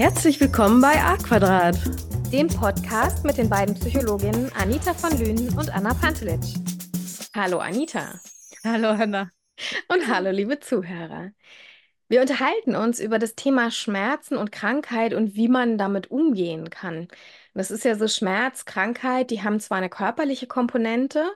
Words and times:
Herzlich 0.00 0.40
willkommen 0.40 0.80
bei 0.80 0.94
A 0.94 1.18
Quadrat, 1.18 1.76
dem 2.32 2.48
Podcast 2.48 3.22
mit 3.22 3.36
den 3.36 3.50
beiden 3.50 3.74
Psychologinnen 3.74 4.50
Anita 4.54 4.94
von 4.94 5.10
Lünen 5.18 5.50
und 5.58 5.68
Anna 5.68 5.92
Pantelic. 5.92 6.40
Hallo 7.36 7.58
Anita. 7.58 8.18
Hallo 8.64 8.88
Anna. 8.88 9.30
Und 9.88 10.08
hallo 10.08 10.30
liebe 10.30 10.58
Zuhörer. 10.58 11.32
Wir 12.08 12.22
unterhalten 12.22 12.76
uns 12.76 12.98
über 12.98 13.18
das 13.18 13.34
Thema 13.34 13.70
Schmerzen 13.70 14.38
und 14.38 14.52
Krankheit 14.52 15.12
und 15.12 15.34
wie 15.34 15.48
man 15.48 15.76
damit 15.76 16.10
umgehen 16.10 16.70
kann. 16.70 17.08
Das 17.52 17.70
ist 17.70 17.84
ja 17.84 17.94
so 17.94 18.08
Schmerz, 18.08 18.64
Krankheit, 18.64 19.30
die 19.30 19.42
haben 19.42 19.60
zwar 19.60 19.76
eine 19.76 19.90
körperliche 19.90 20.46
Komponente, 20.46 21.30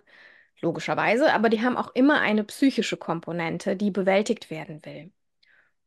logischerweise, 0.62 1.34
aber 1.34 1.50
die 1.50 1.60
haben 1.60 1.76
auch 1.76 1.94
immer 1.94 2.22
eine 2.22 2.44
psychische 2.44 2.96
Komponente, 2.96 3.76
die 3.76 3.90
bewältigt 3.90 4.48
werden 4.48 4.82
will. 4.86 5.12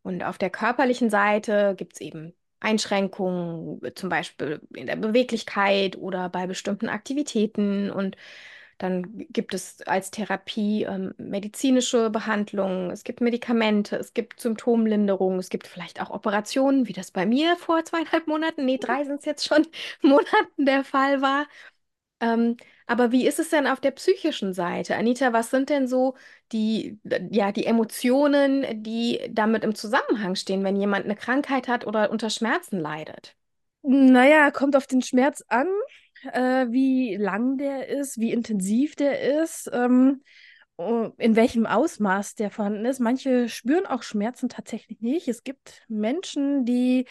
Und 0.03 0.23
auf 0.23 0.37
der 0.37 0.51
körperlichen 0.51 1.09
Seite 1.09 1.73
gibt 1.75 1.93
es 1.93 2.01
eben 2.01 2.36
Einschränkungen, 2.59 3.81
zum 3.95 4.09
Beispiel 4.09 4.61
in 4.75 4.87
der 4.87 4.95
Beweglichkeit 4.95 5.97
oder 5.97 6.29
bei 6.29 6.47
bestimmten 6.47 6.89
Aktivitäten. 6.89 7.91
Und 7.91 8.17
dann 8.77 9.25
gibt 9.31 9.53
es 9.55 9.81
als 9.83 10.11
Therapie 10.11 10.83
ähm, 10.83 11.13
medizinische 11.17 12.09
Behandlungen, 12.11 12.91
es 12.91 13.03
gibt 13.03 13.21
Medikamente, 13.21 13.95
es 13.97 14.13
gibt 14.13 14.39
Symptomlinderung, 14.39 15.39
es 15.39 15.49
gibt 15.49 15.67
vielleicht 15.67 16.01
auch 16.01 16.11
Operationen, 16.11 16.87
wie 16.87 16.93
das 16.93 17.11
bei 17.11 17.25
mir 17.25 17.55
vor 17.57 17.83
zweieinhalb 17.85 18.27
Monaten, 18.27 18.65
nee, 18.65 18.77
drei 18.77 19.03
sind 19.03 19.19
es 19.19 19.25
jetzt 19.25 19.47
schon, 19.47 19.65
Monaten 20.01 20.65
der 20.65 20.83
Fall 20.83 21.21
war. 21.21 21.47
Ähm, 22.19 22.57
aber 22.87 23.11
wie 23.11 23.27
ist 23.27 23.37
es 23.37 23.49
denn 23.49 23.67
auf 23.67 23.81
der 23.81 23.91
psychischen 23.91 24.53
Seite? 24.53 24.95
Anita, 24.95 25.33
was 25.33 25.49
sind 25.49 25.69
denn 25.69 25.87
so 25.87 26.15
die, 26.53 26.97
ja, 27.29 27.51
die 27.51 27.65
Emotionen, 27.65 28.65
die 28.81 29.19
damit 29.29 29.65
im 29.65 29.75
Zusammenhang 29.75 30.35
stehen, 30.35 30.63
wenn 30.63 30.77
jemand 30.77 31.05
eine 31.05 31.17
Krankheit 31.17 31.67
hat 31.67 31.85
oder 31.85 32.09
unter 32.09 32.29
Schmerzen 32.29 32.79
leidet? 32.79 33.35
Naja, 33.83 34.51
kommt 34.51 34.75
auf 34.77 34.87
den 34.87 35.01
Schmerz 35.01 35.43
an, 35.49 35.67
äh, 36.31 36.67
wie 36.69 37.17
lang 37.17 37.57
der 37.57 37.87
ist, 37.87 38.19
wie 38.19 38.31
intensiv 38.31 38.95
der 38.95 39.41
ist, 39.43 39.69
ähm, 39.73 40.23
in 40.77 41.35
welchem 41.35 41.65
Ausmaß 41.65 42.35
der 42.35 42.51
vorhanden 42.51 42.85
ist. 42.85 42.99
Manche 42.99 43.49
spüren 43.49 43.85
auch 43.85 44.03
Schmerzen 44.03 44.47
tatsächlich 44.47 45.01
nicht. 45.01 45.27
Es 45.27 45.43
gibt 45.43 45.83
Menschen, 45.87 46.65
die 46.65 47.05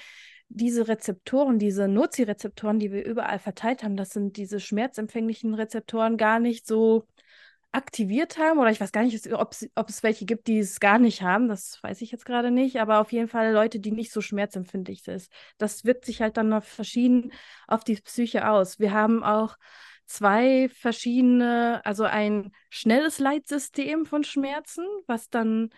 diese 0.49 0.89
Rezeptoren, 0.89 1.59
diese 1.59 1.89
Nozirezeptoren, 1.89 2.79
die 2.79 2.93
wir 2.93 3.05
überall 3.05 3.39
verteilt 3.39 3.83
haben, 3.83 3.97
das 3.97 4.11
sind 4.11 4.37
diese 4.37 4.61
schmerzempfänglichen 4.61 5.55
Rezeptoren 5.55 6.17
gar 6.17 6.39
nicht 6.39 6.67
so 6.67 7.07
aktiviert 7.73 8.39
haben. 8.39 8.59
Oder 8.59 8.71
ich 8.71 8.81
weiß 8.81 8.93
gar 8.93 9.03
nicht, 9.03 9.33
ob 9.33 9.53
es, 9.53 10.03
welche 10.03 10.25
gibt, 10.25 10.47
die 10.47 10.59
es 10.59 10.81
gar 10.81 10.99
nicht 10.99 11.23
haben. 11.23 11.49
Das 11.49 11.83
weiß 11.83 12.01
ich 12.01 12.11
jetzt 12.11 12.25
gerade 12.25 12.51
nicht. 12.51 12.81
Aber 12.81 13.01
auf 13.01 13.13
jeden 13.13 13.29
Fall 13.29 13.53
Leute, 13.53 13.81
die 13.81 13.93
nicht 13.93 14.13
so 14.13 14.21
schmerzempfindlich 14.21 15.03
sind. 15.03 15.27
Das 15.59 15.85
wirkt 15.85 16.05
sich 16.07 16.23
halt 16.23 16.37
dann 16.37 16.49
noch 16.49 16.65
verschieden 16.65 17.33
auf 17.67 17.85
die 17.85 17.97
Psyche 17.97 18.49
aus. 18.49 18.79
Wir 18.79 18.93
haben 18.93 19.23
auch 19.23 19.57
zwei 20.07 20.69
verschiedene, 20.71 21.83
also 21.85 22.05
ein 22.05 22.53
schnelles 22.71 23.19
Leitsystem 23.19 24.07
von 24.07 24.25
Schmerzen, 24.25 24.85
was 25.07 25.29
dann 25.29 25.71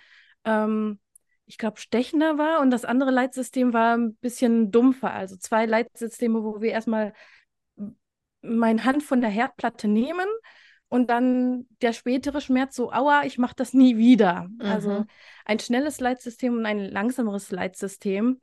ähm, 0.45 1.01
ich 1.49 1.57
glaube, 1.57 1.81
stechender 1.81 2.37
war 2.37 2.61
und 2.61 2.71
das 2.71 2.85
andere 2.85 3.11
Leitsystem 3.11 3.73
war 3.73 3.97
ein 3.97 4.15
bisschen 4.17 4.71
dumpfer. 4.71 5.13
Also 5.13 5.37
zwei 5.37 5.65
Leitsysteme, 5.65 6.45
wo 6.45 6.61
wir 6.61 6.73
erstmal 6.73 7.15
meine 8.43 8.85
Hand 8.85 9.03
von 9.03 9.23
der 9.23 9.31
Herdplatte 9.31 9.89
nehmen 9.89 10.27
und 10.89 11.09
dann 11.09 11.67
der 11.81 11.95
spätere 11.95 12.43
Schmerz 12.43 12.77
so, 12.77 12.93
aua, 12.93 13.25
ich 13.25 13.39
mache 13.39 13.57
das 13.57 13.73
nie 13.73 13.97
wieder. 13.97 14.49
Also 14.59 14.91
mhm. 14.91 14.97
Also 14.97 15.05
ein 15.47 15.59
schnelles 15.59 16.01
Leitsystem 16.01 16.55
und 16.55 16.67
ein 16.67 16.81
langsameres 16.81 17.51
Leitsystem. 17.51 18.41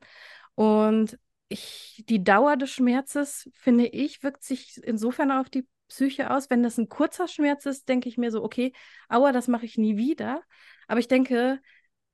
Und 0.56 1.16
ich, 1.48 2.04
die 2.08 2.24
Dauer 2.24 2.56
des 2.56 2.70
Schmerzes, 2.70 3.48
finde 3.54 3.86
ich, 3.86 4.24
wirkt 4.24 4.42
sich 4.42 4.80
insofern 4.82 5.30
auf 5.30 5.48
die 5.48 5.64
Psyche 5.86 6.30
aus. 6.32 6.50
Wenn 6.50 6.64
das 6.64 6.76
ein 6.76 6.88
kurzer 6.88 7.28
Schmerz 7.28 7.66
ist, 7.66 7.88
denke 7.88 8.08
ich 8.08 8.18
mir 8.18 8.32
so, 8.32 8.42
okay, 8.42 8.72
aua, 9.08 9.30
das 9.30 9.46
mache 9.46 9.64
ich 9.64 9.78
nie 9.78 9.96
wieder. 9.96 10.42
Aber 10.88 10.98
ich 10.98 11.08
denke, 11.08 11.60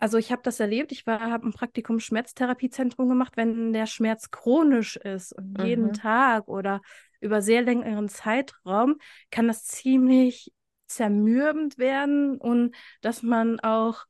also 0.02 0.18
ich 0.18 0.32
habe 0.32 0.42
das 0.42 0.58
erlebt, 0.58 0.90
ich 0.90 1.04
habe 1.06 1.46
ein 1.46 1.52
Praktikum 1.52 2.00
Schmerztherapiezentrum 2.00 3.08
gemacht, 3.08 3.36
wenn 3.36 3.72
der 3.72 3.86
Schmerz 3.86 4.32
chronisch 4.32 4.96
ist 4.96 5.32
und 5.32 5.56
mhm. 5.56 5.64
jeden 5.64 5.92
Tag 5.92 6.48
oder 6.48 6.82
über 7.20 7.40
sehr 7.40 7.62
längeren 7.62 8.08
Zeitraum, 8.08 8.96
kann 9.30 9.46
das 9.46 9.62
ziemlich 9.62 10.52
zermürbend 10.88 11.78
werden 11.78 12.36
und 12.36 12.74
dass 13.00 13.22
man 13.22 13.60
auch 13.60 14.06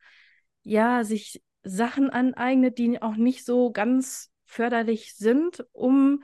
ja 0.63 1.05
sich 1.05 1.43
Sachen 1.63 2.09
aneignet, 2.09 2.79
die 2.79 3.03
auch 3.03 3.17
nicht 3.17 3.45
so 3.45 3.71
ganz 3.71 4.31
förderlich 4.47 5.15
sind, 5.15 5.63
um 5.73 6.23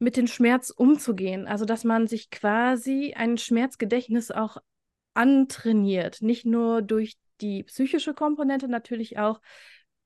mit 0.00 0.16
dem 0.16 0.26
Schmerz 0.26 0.70
umzugehen. 0.70 1.46
Also 1.46 1.66
dass 1.66 1.84
man 1.84 2.08
sich 2.08 2.30
quasi 2.30 3.14
ein 3.16 3.38
Schmerzgedächtnis 3.38 4.32
auch 4.32 4.56
antrainiert, 5.14 6.20
nicht 6.20 6.46
nur 6.46 6.82
durch 6.82 7.16
die 7.40 7.64
psychische 7.64 8.14
Komponente 8.14 8.68
natürlich 8.68 9.18
auch, 9.18 9.40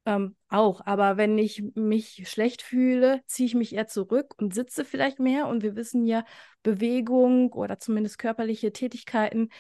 ähm, 0.06 0.36
auch. 0.48 0.80
Aber 0.86 1.16
wenn 1.16 1.38
ich 1.38 1.62
mich 1.74 2.28
schlecht 2.28 2.62
fühle, 2.62 3.22
ziehe 3.26 3.46
ich 3.46 3.54
mich 3.54 3.74
eher 3.74 3.86
zurück 3.86 4.34
und 4.38 4.54
sitze 4.54 4.84
vielleicht 4.84 5.18
mehr. 5.18 5.46
Und 5.48 5.62
wir 5.62 5.76
wissen 5.76 6.04
ja, 6.04 6.24
Bewegung 6.62 7.52
oder 7.52 7.78
zumindest 7.78 8.18
körperliche 8.18 8.72
Tätigkeiten 8.72 9.50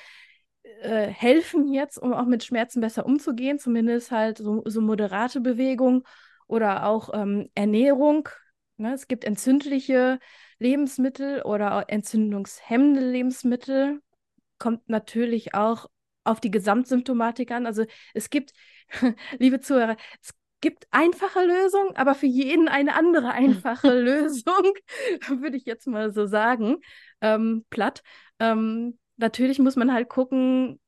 äh, 0.62 1.06
helfen 1.06 1.72
jetzt, 1.72 1.98
um 1.98 2.12
auch 2.12 2.26
mit 2.26 2.44
Schmerzen 2.44 2.80
besser 2.80 3.06
umzugehen. 3.06 3.58
Zumindest 3.58 4.10
halt 4.10 4.38
so, 4.38 4.62
so 4.66 4.80
moderate 4.80 5.40
Bewegung 5.40 6.04
oder 6.46 6.86
auch 6.86 7.10
ähm, 7.14 7.48
Ernährung. 7.54 8.28
Ne? 8.76 8.94
Es 8.94 9.08
gibt 9.08 9.24
entzündliche 9.24 10.18
Lebensmittel 10.58 11.42
oder 11.42 11.84
entzündungshemmende 11.88 13.00
Lebensmittel. 13.00 14.00
Kommt 14.58 14.88
natürlich 14.88 15.54
auch 15.54 15.88
auf 16.24 16.40
die 16.40 16.50
Gesamtsymptomatik 16.50 17.50
an. 17.50 17.66
Also 17.66 17.84
es 18.14 18.30
gibt, 18.30 18.52
liebe 19.38 19.60
Zuhörer, 19.60 19.96
es 20.20 20.34
gibt 20.60 20.86
einfache 20.90 21.44
Lösungen, 21.44 21.94
aber 21.94 22.14
für 22.14 22.26
jeden 22.26 22.68
eine 22.68 22.94
andere 22.94 23.32
einfache 23.32 23.92
Lösung, 24.00 24.72
würde 25.28 25.56
ich 25.56 25.66
jetzt 25.66 25.86
mal 25.86 26.12
so 26.12 26.26
sagen, 26.26 26.78
ähm, 27.20 27.64
platt. 27.70 28.02
Ähm, 28.38 28.98
natürlich 29.16 29.58
muss 29.58 29.76
man 29.76 29.92
halt 29.92 30.08
gucken, 30.08 30.80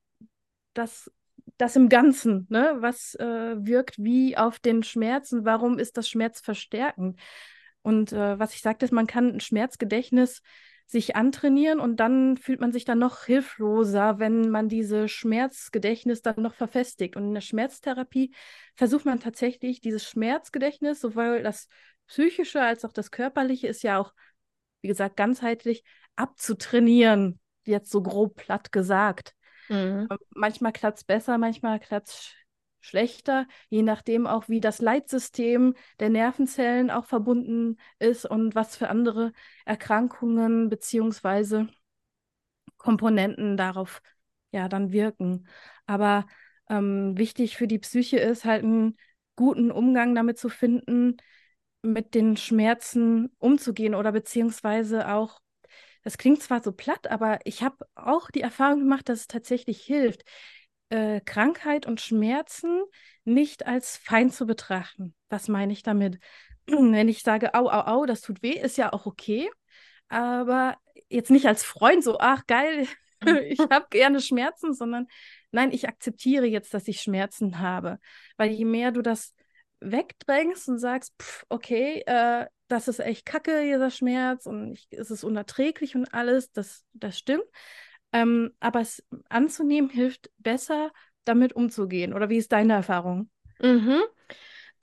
dass 0.75 1.11
das 1.59 1.77
im 1.77 1.89
Ganzen, 1.89 2.47
ne, 2.51 2.77
was 2.81 3.15
äh, 3.17 3.57
wirkt 3.59 3.99
wie 3.99 4.37
auf 4.37 4.59
den 4.59 4.83
Schmerzen, 4.83 5.45
warum 5.45 5.79
ist 5.79 5.97
das 5.97 6.09
Schmerz 6.09 6.41
verstärkend? 6.41 7.19
Und 7.83 8.13
äh, 8.13 8.39
was 8.39 8.55
ich 8.55 8.63
sagte, 8.63 8.85
ist, 8.85 8.93
man 8.93 9.07
kann 9.07 9.35
ein 9.35 9.41
Schmerzgedächtnis 9.41 10.43
sich 10.87 11.17
antrainieren 11.17 11.81
und 11.81 11.97
dann 11.97 12.37
fühlt 12.37 12.61
man 12.61 12.73
sich 12.73 12.85
dann 12.85 13.01
noch 13.01 13.25
hilfloser, 13.25 14.21
wenn 14.21 14.51
man 14.51 14.69
diese 14.69 15.09
Schmerzgedächtnis 15.09 16.23
dann 16.23 16.41
noch 16.43 16.55
verfestigt. 16.55 17.17
Und 17.17 17.25
in 17.25 17.35
der 17.35 17.41
Schmerztherapie 17.41 18.33
versucht 18.77 19.05
man 19.05 19.19
tatsächlich 19.19 19.81
dieses 19.81 20.09
Schmerzgedächtnis, 20.09 21.01
sowohl 21.01 21.43
das 21.43 21.69
psychische 22.07 22.63
als 22.63 22.85
auch 22.85 22.93
das 22.93 23.11
körperliche, 23.11 23.67
ist 23.67 23.83
ja 23.83 23.99
auch, 23.99 24.13
wie 24.81 24.89
gesagt, 24.89 25.17
ganzheitlich 25.17 25.83
abzutrainieren, 26.15 27.41
jetzt 27.65 27.91
so 27.91 28.01
grob 28.01 28.37
platt 28.37 28.71
gesagt. 28.71 29.35
Mhm. 29.69 30.09
Manchmal 30.31 30.73
klappt 30.73 30.99
es 30.99 31.05
besser, 31.05 31.37
manchmal 31.37 31.81
klappt 31.81 32.09
es 32.09 32.33
schlechter, 32.87 33.47
je 33.69 33.83
nachdem 33.83 34.27
auch, 34.27 34.49
wie 34.49 34.61
das 34.61 34.81
Leitsystem 34.81 35.75
der 36.01 36.11
Nervenzellen 36.11 36.91
auch 36.91 37.07
verbunden 37.07 37.77
ist 37.99 38.25
und 38.25 38.55
was 38.55 38.77
für 38.77 38.89
andere 38.89 39.33
Erkrankungen 39.65 40.69
beziehungsweise 40.69 41.69
Komponenten 42.77 43.57
darauf 43.57 44.03
ja 44.53 44.69
dann 44.69 44.93
wirken. 44.93 45.49
Aber 45.87 46.27
ähm, 46.69 47.17
wichtig 47.17 47.57
für 47.57 47.67
die 47.67 47.79
Psyche 47.79 48.19
ist 48.19 48.45
halt 48.45 48.65
einen 48.65 48.97
guten 49.35 49.71
Umgang 49.71 50.15
damit 50.15 50.39
zu 50.39 50.49
finden, 50.49 51.17
mit 51.83 52.15
den 52.15 52.37
Schmerzen 52.37 53.31
umzugehen 53.39 53.95
oder 53.95 54.13
beziehungsweise 54.13 55.09
auch 55.09 55.41
das 56.07 56.19
klingt 56.19 56.41
zwar 56.41 56.63
so 56.63 56.71
platt, 56.71 57.09
aber 57.09 57.41
ich 57.45 57.65
habe 57.65 57.85
auch 57.97 58.31
die 58.31 58.41
Erfahrung 58.41 58.79
gemacht, 58.79 59.09
dass 59.09 59.21
es 59.23 59.27
tatsächlich 59.27 59.83
hilft 59.83 60.23
äh, 60.89 61.21
Krankheit 61.21 61.87
und 61.87 62.01
Schmerzen 62.01 62.83
nicht 63.25 63.67
als 63.67 63.97
Feind 63.97 64.35
zu 64.35 64.47
betrachten. 64.47 65.15
Was 65.29 65.49
meine 65.49 65.73
ich 65.73 65.83
damit? 65.83 66.19
Wenn 66.67 67.09
ich 67.09 67.23
sage, 67.23 67.55
au, 67.55 67.69
au, 67.69 67.81
au, 67.87 68.07
das 68.07 68.21
tut 68.21 68.43
weh, 68.43 68.59
ist 68.59 68.77
ja 68.77 68.93
auch 68.93 69.07
okay. 69.07 69.49
Aber 70.09 70.77
jetzt 71.09 71.31
nicht 71.31 71.47
als 71.47 71.65
Freund 71.65 72.05
so, 72.05 72.19
ach 72.19 72.47
geil, 72.47 72.87
ich 73.49 73.59
habe 73.59 73.87
gerne 73.91 74.21
Schmerzen, 74.21 74.75
sondern 74.75 75.07
nein, 75.51 75.73
ich 75.73 75.89
akzeptiere 75.89 76.47
jetzt, 76.47 76.73
dass 76.75 76.89
ich 76.89 77.01
Schmerzen 77.01 77.59
habe. 77.59 77.99
Weil 78.37 78.51
je 78.51 78.65
mehr 78.65 78.93
du 78.93 79.03
das 79.03 79.35
wegdrängst 79.81 80.69
und 80.69 80.79
sagst, 80.79 81.15
pff, 81.21 81.45
okay, 81.49 82.03
äh, 82.07 82.47
das 82.69 82.89
ist 82.89 82.99
echt 82.99 83.27
kacke, 83.27 83.63
dieser 83.63 83.91
Schmerz 83.91 84.47
und 84.47 84.73
ich, 84.73 84.89
es 84.91 85.11
ist 85.11 85.25
unerträglich 85.25 85.95
und 85.95 86.13
alles, 86.13 86.51
das, 86.53 86.85
das 86.93 87.19
stimmt. 87.19 87.45
Ähm, 88.17 88.53
aber 88.61 88.81
es 88.81 89.05
anzunehmen 89.29 89.91
hilft 89.91 90.31
besser, 90.39 90.93
damit 91.25 91.53
umzugehen. 91.55 92.15
Oder 92.15 92.29
wie 92.31 92.39
ist 92.39 92.53
deine 92.53 92.75
Erfahrung? 92.75 93.31
Mhm. 93.61 94.03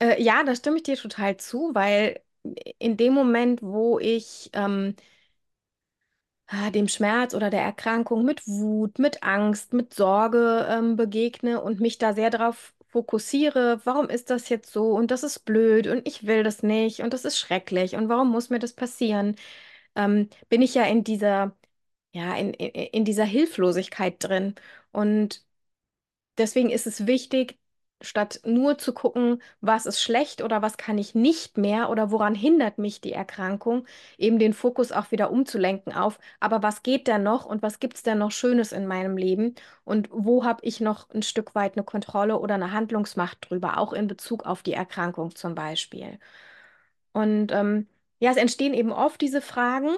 Äh, 0.00 0.22
ja, 0.22 0.44
da 0.44 0.54
stimme 0.54 0.78
ich 0.78 0.84
dir 0.84 0.96
total 0.96 1.36
zu, 1.38 1.72
weil 1.74 2.22
in 2.78 2.96
dem 2.96 3.14
Moment, 3.14 3.62
wo 3.62 3.98
ich 3.98 4.50
ähm, 4.54 4.94
ah, 6.46 6.70
dem 6.70 6.88
Schmerz 6.88 7.34
oder 7.34 7.50
der 7.50 7.62
Erkrankung 7.62 8.24
mit 8.24 8.46
Wut, 8.46 8.98
mit 8.98 9.22
Angst, 9.22 9.72
mit 9.72 9.94
Sorge 9.94 10.66
ähm, 10.70 10.96
begegne 10.96 11.60
und 11.60 11.80
mich 11.80 11.98
da 11.98 12.12
sehr 12.14 12.30
darauf 12.30 12.74
fokussiere, 12.88 13.80
warum 13.84 14.08
ist 14.08 14.30
das 14.30 14.48
jetzt 14.48 14.72
so 14.72 14.92
und 14.92 15.10
das 15.10 15.22
ist 15.24 15.40
blöd 15.44 15.86
und 15.88 16.06
ich 16.06 16.26
will 16.26 16.42
das 16.44 16.62
nicht 16.62 17.00
und 17.00 17.12
das 17.12 17.24
ist 17.24 17.38
schrecklich 17.38 17.96
und 17.96 18.08
warum 18.08 18.30
muss 18.30 18.50
mir 18.50 18.58
das 18.60 18.72
passieren, 18.74 19.36
ähm, 19.96 20.28
bin 20.48 20.62
ich 20.62 20.74
ja 20.74 20.84
in 20.84 21.04
dieser, 21.04 21.56
ja, 22.14 22.36
in, 22.36 22.54
in, 22.54 23.04
dieser 23.04 23.24
Hilflosigkeit 23.24 24.16
drin. 24.22 24.54
Und 24.92 25.44
deswegen 26.38 26.70
ist 26.70 26.86
es 26.86 27.06
wichtig, 27.06 27.58
statt 28.00 28.40
nur 28.44 28.78
zu 28.78 28.94
gucken, 28.94 29.42
was 29.60 29.86
ist 29.86 30.00
schlecht 30.02 30.42
oder 30.42 30.62
was 30.62 30.76
kann 30.76 30.98
ich 30.98 31.14
nicht 31.14 31.58
mehr 31.58 31.90
oder 31.90 32.10
woran 32.12 32.34
hindert 32.36 32.78
mich 32.78 33.00
die 33.00 33.12
Erkrankung, 33.12 33.86
eben 34.18 34.38
den 34.38 34.52
Fokus 34.52 34.92
auch 34.92 35.10
wieder 35.10 35.30
umzulenken 35.32 35.92
auf, 35.94 36.18
aber 36.40 36.62
was 36.62 36.82
geht 36.84 37.08
denn 37.08 37.22
noch 37.24 37.46
und 37.46 37.62
was 37.62 37.80
gibt 37.80 37.96
es 37.96 38.02
denn 38.04 38.18
noch 38.18 38.30
Schönes 38.32 38.72
in 38.72 38.86
meinem 38.86 39.16
Leben 39.16 39.54
und 39.84 40.08
wo 40.12 40.44
habe 40.44 40.60
ich 40.64 40.80
noch 40.80 41.10
ein 41.10 41.22
Stück 41.22 41.54
weit 41.54 41.76
eine 41.76 41.84
Kontrolle 41.84 42.38
oder 42.38 42.54
eine 42.54 42.72
Handlungsmacht 42.72 43.48
drüber, 43.50 43.78
auch 43.78 43.92
in 43.92 44.06
Bezug 44.08 44.46
auf 44.46 44.62
die 44.62 44.74
Erkrankung 44.74 45.34
zum 45.34 45.54
Beispiel. 45.54 46.18
Und 47.12 47.52
ähm, 47.52 47.88
ja, 48.20 48.30
es 48.30 48.36
entstehen 48.36 48.74
eben 48.74 48.92
oft 48.92 49.20
diese 49.20 49.40
Fragen 49.40 49.96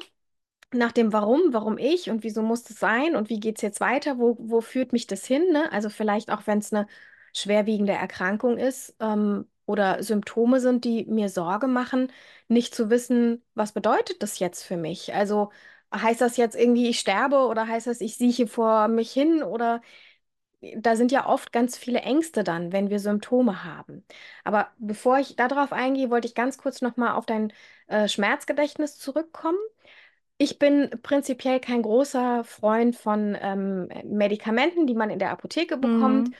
nach 0.73 0.93
dem 0.93 1.13
Warum, 1.13 1.41
warum 1.53 1.79
ich 1.79 2.11
und 2.11 2.23
wieso 2.25 2.43
muss 2.43 2.69
es 2.69 2.79
sein 2.79 3.17
und 3.17 3.29
wie 3.31 3.41
geht 3.41 3.57
es 3.57 3.63
jetzt 3.63 3.81
weiter, 3.81 4.19
wo, 4.19 4.37
wo 4.41 4.61
führt 4.61 4.93
mich 4.93 5.07
das 5.07 5.25
hin? 5.27 5.53
Ne? 5.53 5.71
Also 5.73 5.89
vielleicht 5.91 6.31
auch, 6.31 6.47
wenn 6.47 6.59
es 6.59 6.73
eine 6.73 6.87
schwerwiegende 7.35 7.93
Erkrankung 7.93 8.59
ist 8.59 8.95
ähm, 9.01 9.47
oder 9.67 10.03
Symptome 10.03 10.61
sind, 10.61 10.85
die 10.85 11.05
mir 11.07 11.29
Sorge 11.29 11.67
machen, 11.69 12.13
nicht 12.49 12.75
zu 12.75 12.91
wissen, 12.91 13.45
was 13.55 13.73
bedeutet 13.73 14.23
das 14.23 14.39
jetzt 14.39 14.63
für 14.65 14.77
mich? 14.77 15.15
Also 15.15 15.51
heißt 15.95 16.21
das 16.21 16.37
jetzt 16.37 16.57
irgendwie, 16.57 16.89
ich 16.89 16.99
sterbe 16.99 17.47
oder 17.47 17.67
heißt 17.69 17.87
das, 17.87 18.01
ich 18.01 18.17
sieche 18.17 18.47
vor 18.47 18.89
mich 18.89 19.13
hin 19.13 19.43
oder 19.43 19.81
da 20.77 20.97
sind 20.97 21.13
ja 21.13 21.27
oft 21.27 21.53
ganz 21.53 21.77
viele 21.79 22.01
Ängste 22.01 22.43
dann, 22.45 22.73
wenn 22.73 22.91
wir 22.91 22.99
Symptome 22.99 23.65
haben. 23.65 24.05
Aber 24.45 24.69
bevor 24.79 25.19
ich 25.19 25.37
darauf 25.37 25.73
eingehe, 25.73 26.11
wollte 26.11 26.27
ich 26.29 26.35
ganz 26.35 26.59
kurz 26.59 26.81
nochmal 26.83 27.13
auf 27.15 27.27
dein 27.27 27.53
äh, 27.89 28.09
Schmerzgedächtnis 28.09 28.99
zurückkommen. 28.99 29.59
Ich 30.39 30.59
bin 30.59 30.91
prinzipiell 31.03 31.61
kein 31.61 31.81
großer 31.83 32.45
Freund 32.45 32.95
von 32.97 33.37
ähm, 33.41 33.89
Medikamenten, 34.05 34.87
die 34.87 34.95
man 34.95 35.09
in 35.11 35.19
der 35.19 35.31
Apotheke 35.31 35.77
bekommt. 35.79 36.29
Mhm. 36.29 36.35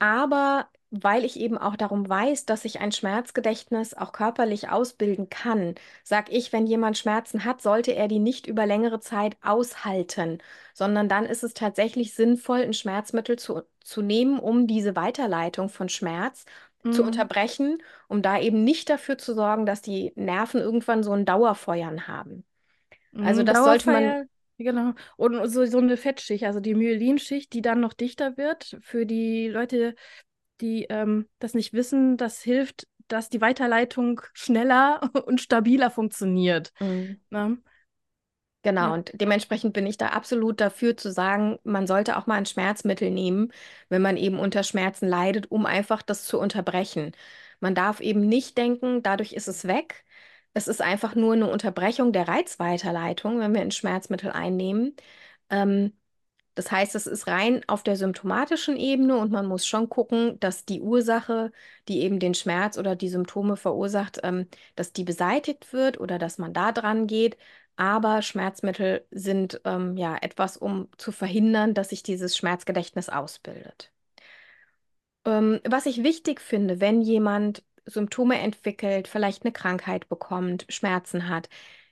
Aber 0.00 0.68
weil 0.90 1.24
ich 1.24 1.38
eben 1.40 1.58
auch 1.58 1.76
darum 1.76 2.08
weiß, 2.08 2.46
dass 2.46 2.62
sich 2.62 2.80
ein 2.80 2.92
Schmerzgedächtnis 2.92 3.94
auch 3.94 4.12
körperlich 4.12 4.70
ausbilden 4.70 5.28
kann, 5.30 5.74
sage 6.04 6.32
ich, 6.32 6.52
wenn 6.52 6.66
jemand 6.66 6.98
Schmerzen 6.98 7.44
hat, 7.44 7.62
sollte 7.62 7.94
er 7.94 8.08
die 8.08 8.18
nicht 8.20 8.46
über 8.48 8.66
längere 8.66 9.00
Zeit 9.00 9.36
aushalten, 9.42 10.38
sondern 10.74 11.08
dann 11.08 11.26
ist 11.26 11.44
es 11.44 11.54
tatsächlich 11.54 12.14
sinnvoll, 12.14 12.60
ein 12.62 12.74
Schmerzmittel 12.74 13.38
zu, 13.38 13.62
zu 13.84 14.02
nehmen, 14.02 14.40
um 14.40 14.66
diese 14.66 14.96
Weiterleitung 14.96 15.68
von 15.70 15.88
Schmerz 15.88 16.44
zu 16.90 17.02
Mhm. 17.02 17.04
unterbrechen, 17.04 17.82
um 18.08 18.22
da 18.22 18.40
eben 18.40 18.64
nicht 18.64 18.90
dafür 18.90 19.18
zu 19.18 19.34
sorgen, 19.34 19.66
dass 19.66 19.82
die 19.82 20.12
Nerven 20.16 20.60
irgendwann 20.60 21.02
so 21.04 21.12
ein 21.12 21.26
Dauerfeuern 21.26 22.08
haben. 22.08 22.44
Also 23.18 23.42
Mhm. 23.42 23.44
das 23.44 23.62
sollte 23.64 23.90
man, 23.90 24.16
genau. 24.58 24.94
Und 25.16 25.46
so, 25.48 25.64
so 25.66 25.78
eine 25.78 25.96
Fettschicht, 25.96 26.44
also 26.44 26.60
die 26.60 26.74
Myelinschicht, 26.74 27.52
die 27.52 27.62
dann 27.62 27.80
noch 27.80 27.92
dichter 27.92 28.36
wird. 28.36 28.78
Für 28.82 29.06
die 29.06 29.48
Leute, 29.48 29.94
die 30.60 30.84
ähm, 30.90 31.28
das 31.40 31.54
nicht 31.54 31.72
wissen, 31.72 32.16
das 32.16 32.42
hilft, 32.42 32.86
dass 33.08 33.28
die 33.30 33.40
Weiterleitung 33.40 34.22
schneller 34.34 35.10
und 35.26 35.40
stabiler 35.40 35.90
funktioniert. 35.90 36.72
Mm, 36.80 37.20
Ne? 37.30 37.58
genau, 38.62 38.92
Ja. 38.92 38.94
und 38.94 39.10
dementsprechend 39.14 39.72
bin 39.72 39.86
ich 39.86 39.96
da 39.96 40.08
absolut 40.08 40.60
dafür 40.60 40.96
zu 40.96 41.10
sagen, 41.12 41.58
man 41.64 41.86
sollte 41.86 42.16
auch 42.16 42.26
mal 42.26 42.34
ein 42.36 42.46
Schmerzmittel 42.46 43.10
nehmen, 43.10 43.52
wenn 43.88 44.02
man 44.02 44.16
eben 44.16 44.38
unter 44.38 44.62
Schmerzen 44.62 45.08
leidet, 45.08 45.50
um 45.50 45.66
einfach 45.66 46.02
das 46.02 46.24
zu 46.24 46.38
unterbrechen. 46.38 47.12
Man 47.60 47.74
darf 47.74 48.00
eben 48.00 48.20
nicht 48.28 48.56
denken, 48.58 49.02
dadurch 49.02 49.32
ist 49.32 49.48
es 49.48 49.66
weg. 49.66 50.04
Es 50.54 50.68
ist 50.68 50.82
einfach 50.82 51.14
nur 51.14 51.32
eine 51.34 51.48
Unterbrechung 51.50 52.12
der 52.12 52.28
Reizweiterleitung, 52.28 53.38
wenn 53.40 53.54
wir 53.54 53.60
ein 53.62 53.70
Schmerzmittel 53.70 54.30
einnehmen. 54.32 54.94
Ähm, 55.50 55.92
Das 56.56 56.72
heißt, 56.72 56.94
es 56.96 57.06
ist 57.06 57.26
rein 57.28 57.62
auf 57.68 57.82
der 57.84 57.96
symptomatischen 57.96 58.76
Ebene 58.76 59.16
und 59.18 59.32
man 59.32 59.46
muss 59.46 59.66
schon 59.66 59.88
gucken, 59.90 60.40
dass 60.40 60.66
die 60.66 60.82
Ursache, 60.82 61.52
die 61.88 62.00
eben 62.02 62.20
den 62.20 62.34
Schmerz 62.34 62.78
oder 62.78 62.96
die 62.96 63.08
Symptome 63.10 63.56
verursacht, 63.56 64.20
ähm, 64.24 64.48
dass 64.76 64.92
die 64.92 65.04
beseitigt 65.04 65.72
wird 65.72 66.00
oder 66.00 66.18
dass 66.18 66.38
man 66.38 66.52
da 66.54 66.72
dran 66.72 67.06
geht. 67.08 67.38
Aber 67.76 68.22
Schmerzmittel 68.22 69.06
sind 69.12 69.60
ähm, 69.64 69.96
ja 69.98 70.16
etwas, 70.20 70.56
um 70.58 70.88
zu 70.98 71.12
verhindern, 71.12 71.74
dass 71.74 71.90
sich 71.90 72.02
dieses 72.04 72.36
Schmerzgedächtnis 72.36 73.08
ausbildet. 73.10 73.92
Ähm, 75.24 75.60
was 75.68 75.86
ich 75.86 76.02
wichtig 76.02 76.40
finde, 76.40 76.80
wenn 76.80 77.00
jemand 77.02 77.62
Symptome 77.86 78.38
entwickelt, 78.40 79.08
vielleicht 79.08 79.44
eine 79.44 79.52
Krankheit 79.52 80.08
bekommt, 80.08 80.66
Schmerzen 80.68 81.28
hat, 81.28 81.48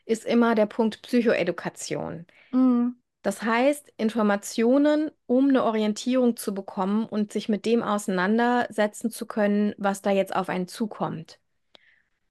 ist 0.07 0.25
immer 0.25 0.55
der 0.55 0.67
Punkt 0.67 1.03
Psychoedukation. 1.03 2.27
Mhm. 2.53 2.97
Das 3.23 3.43
heißt, 3.43 3.93
Informationen, 3.97 5.11
um 5.27 5.49
eine 5.49 5.65
Orientierung 5.65 6.37
zu 6.37 6.55
bekommen 6.55 7.05
und 7.07 7.33
sich 7.33 7.49
mit 7.49 7.67
dem 7.67 7.83
auseinandersetzen 7.83 9.11
zu 9.11 9.27
können, 9.27 9.75
was 9.77 10.03
da 10.03 10.11
jetzt 10.11 10.35
auf 10.35 10.49
einen 10.49 10.69
zukommt. 10.69 11.41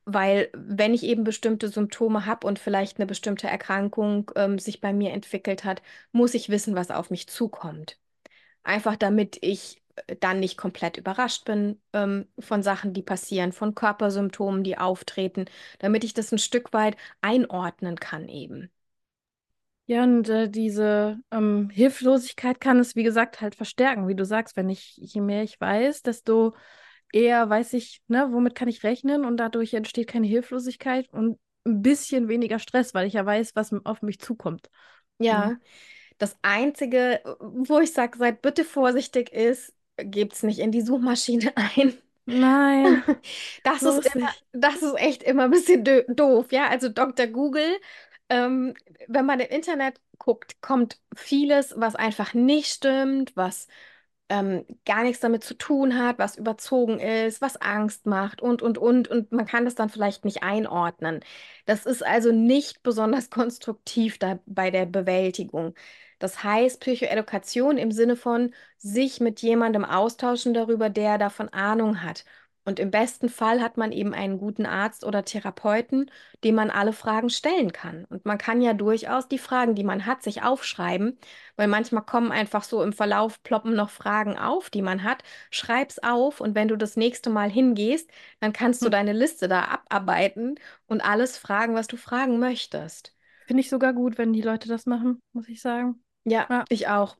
Weil 0.05 0.49
wenn 0.53 0.93
ich 0.93 1.03
eben 1.03 1.23
bestimmte 1.25 1.67
Symptome 1.69 2.25
habe 2.25 2.47
und 2.47 2.59
vielleicht 2.59 2.97
eine 2.97 3.05
bestimmte 3.05 3.47
Erkrankung 3.47 4.31
ähm, 4.35 4.57
sich 4.57 4.79
bei 4.79 4.93
mir 4.93 5.11
entwickelt 5.11 5.65
hat, 5.65 5.81
muss 6.13 6.33
ich 6.33 6.49
wissen, 6.49 6.75
was 6.75 6.91
auf 6.91 7.09
mich 7.09 7.27
zukommt. 7.27 7.99
Einfach 8.63 8.95
damit 8.97 9.37
ich 9.41 9.81
dann 10.19 10.39
nicht 10.39 10.57
komplett 10.57 10.97
überrascht 10.97 11.45
bin 11.45 11.81
ähm, 11.93 12.27
von 12.39 12.63
Sachen, 12.63 12.93
die 12.93 13.01
passieren, 13.01 13.51
von 13.51 13.75
Körpersymptomen, 13.75 14.63
die 14.63 14.77
auftreten, 14.77 15.45
damit 15.79 16.03
ich 16.03 16.13
das 16.13 16.31
ein 16.31 16.37
Stück 16.37 16.73
weit 16.73 16.97
einordnen 17.21 17.97
kann 17.97 18.27
eben. 18.29 18.69
Ja, 19.89 20.03
und 20.03 20.27
äh, 20.27 20.49
diese 20.49 21.17
ähm, 21.31 21.69
Hilflosigkeit 21.69 22.59
kann 22.59 22.77
es, 22.79 22.95
wie 22.97 23.03
gesagt, 23.03 23.39
halt 23.39 23.55
verstärken. 23.55 24.07
Wie 24.09 24.15
du 24.15 24.25
sagst, 24.25 24.57
wenn 24.57 24.69
ich, 24.69 24.97
je 24.97 25.21
mehr 25.21 25.43
ich 25.43 25.59
weiß, 25.61 26.01
desto 26.01 26.53
eher 27.13 27.49
weiß 27.49 27.71
ich, 27.73 28.01
ne, 28.07 28.27
womit 28.31 28.53
kann 28.53 28.67
ich 28.67 28.83
rechnen 28.83 29.23
und 29.23 29.37
dadurch 29.37 29.73
entsteht 29.73 30.07
keine 30.09 30.27
Hilflosigkeit 30.27 31.07
und 31.13 31.39
ein 31.65 31.81
bisschen 31.81 32.27
weniger 32.27 32.59
Stress, 32.59 32.93
weil 32.93 33.07
ich 33.07 33.13
ja 33.13 33.25
weiß, 33.25 33.55
was 33.55 33.73
auf 33.85 34.01
mich 34.01 34.19
zukommt. 34.19 34.69
Ja. 35.19 35.47
Ne? 35.47 35.59
Das 36.17 36.37
Einzige, 36.41 37.21
wo 37.39 37.79
ich 37.79 37.93
sage, 37.93 38.17
seid 38.17 38.41
bitte 38.41 38.65
vorsichtig, 38.65 39.31
ist, 39.31 39.73
gebt 39.97 40.33
es 40.33 40.43
nicht 40.43 40.59
in 40.59 40.71
die 40.71 40.81
Suchmaschine 40.81 41.53
ein. 41.55 41.97
Nein, 42.25 43.03
Das 43.63 43.85
ist 43.85 44.05
immer, 44.15 44.29
das 44.53 44.81
ist 44.81 44.95
echt 44.97 45.23
immer 45.23 45.45
ein 45.45 45.51
bisschen 45.51 45.83
doof, 46.09 46.51
ja. 46.51 46.67
Also 46.69 46.89
Dr. 46.89 47.27
Google, 47.27 47.77
ähm, 48.29 48.73
wenn 49.07 49.25
man 49.25 49.39
im 49.39 49.49
Internet 49.49 49.99
guckt, 50.17 50.61
kommt 50.61 50.99
vieles, 51.15 51.73
was 51.77 51.95
einfach 51.95 52.33
nicht 52.33 52.67
stimmt, 52.73 53.35
was 53.35 53.67
ähm, 54.29 54.65
gar 54.85 55.03
nichts 55.03 55.21
damit 55.21 55.43
zu 55.43 55.53
tun 55.57 55.97
hat, 55.97 56.19
was 56.19 56.37
überzogen 56.37 56.99
ist, 56.99 57.41
was 57.41 57.55
Angst 57.57 58.05
macht 58.05 58.41
und, 58.41 58.61
und, 58.61 58.77
und. 58.77 59.07
Und 59.07 59.31
man 59.31 59.45
kann 59.45 59.63
das 59.65 59.75
dann 59.75 59.89
vielleicht 59.89 60.25
nicht 60.25 60.43
einordnen. 60.43 61.21
Das 61.65 61.85
ist 61.85 62.05
also 62.05 62.31
nicht 62.33 62.83
besonders 62.83 63.29
konstruktiv 63.29 64.17
da 64.19 64.39
bei 64.45 64.69
der 64.71 64.85
Bewältigung. 64.85 65.73
Das 66.19 66.43
heißt, 66.43 66.79
Psychoedukation 66.81 67.77
im 67.77 67.91
Sinne 67.91 68.15
von 68.15 68.53
sich 68.77 69.19
mit 69.19 69.41
jemandem 69.41 69.85
austauschen 69.85 70.53
darüber, 70.53 70.89
der 70.89 71.17
davon 71.17 71.49
Ahnung 71.49 72.01
hat. 72.03 72.25
Und 72.65 72.79
im 72.79 72.91
besten 72.91 73.29
Fall 73.29 73.61
hat 73.61 73.77
man 73.77 73.93
eben 73.93 74.13
einen 74.13 74.39
guten 74.39 74.65
Arzt 74.65 75.05
oder 75.05 75.23
Therapeuten, 75.23 76.11
dem 76.43 76.55
man 76.55 76.69
alle 76.69 76.91
Fragen 76.91 77.29
stellen 77.29 77.71
kann. 77.71 78.03
Und 78.05 78.25
man 78.25 78.37
kann 78.37 78.61
ja 78.61 78.73
durchaus 78.73 79.29
die 79.29 79.37
Fragen, 79.37 79.73
die 79.73 79.85
man 79.85 80.05
hat, 80.05 80.21
sich 80.21 80.43
aufschreiben 80.43 81.17
weil 81.55 81.67
manchmal 81.67 82.03
kommen 82.03 82.31
einfach 82.31 82.63
so 82.63 82.83
im 82.83 82.93
Verlauf, 82.93 83.41
ploppen 83.43 83.75
noch 83.75 83.89
Fragen 83.89 84.37
auf, 84.37 84.69
die 84.69 84.81
man 84.81 85.03
hat. 85.03 85.23
Schreib's 85.51 85.99
auf 85.99 86.41
und 86.41 86.55
wenn 86.55 86.67
du 86.67 86.77
das 86.77 86.97
nächste 86.97 87.29
Mal 87.29 87.49
hingehst, 87.49 88.09
dann 88.39 88.53
kannst 88.53 88.81
du 88.85 88.85
Hm. 88.85 88.91
deine 88.91 89.13
Liste 89.13 89.47
da 89.47 89.63
abarbeiten 89.89 90.55
und 90.87 91.01
alles 91.01 91.37
fragen, 91.37 91.73
was 91.75 91.87
du 91.87 91.97
fragen 91.97 92.39
möchtest. 92.39 93.13
Finde 93.47 93.61
ich 93.61 93.69
sogar 93.69 93.93
gut, 93.93 94.17
wenn 94.17 94.33
die 94.33 94.41
Leute 94.41 94.67
das 94.69 94.85
machen, 94.85 95.19
muss 95.33 95.47
ich 95.49 95.61
sagen. 95.61 96.01
Ja, 96.27 96.47
Ja. 96.49 96.65
ich 96.69 96.87
auch. 96.87 97.17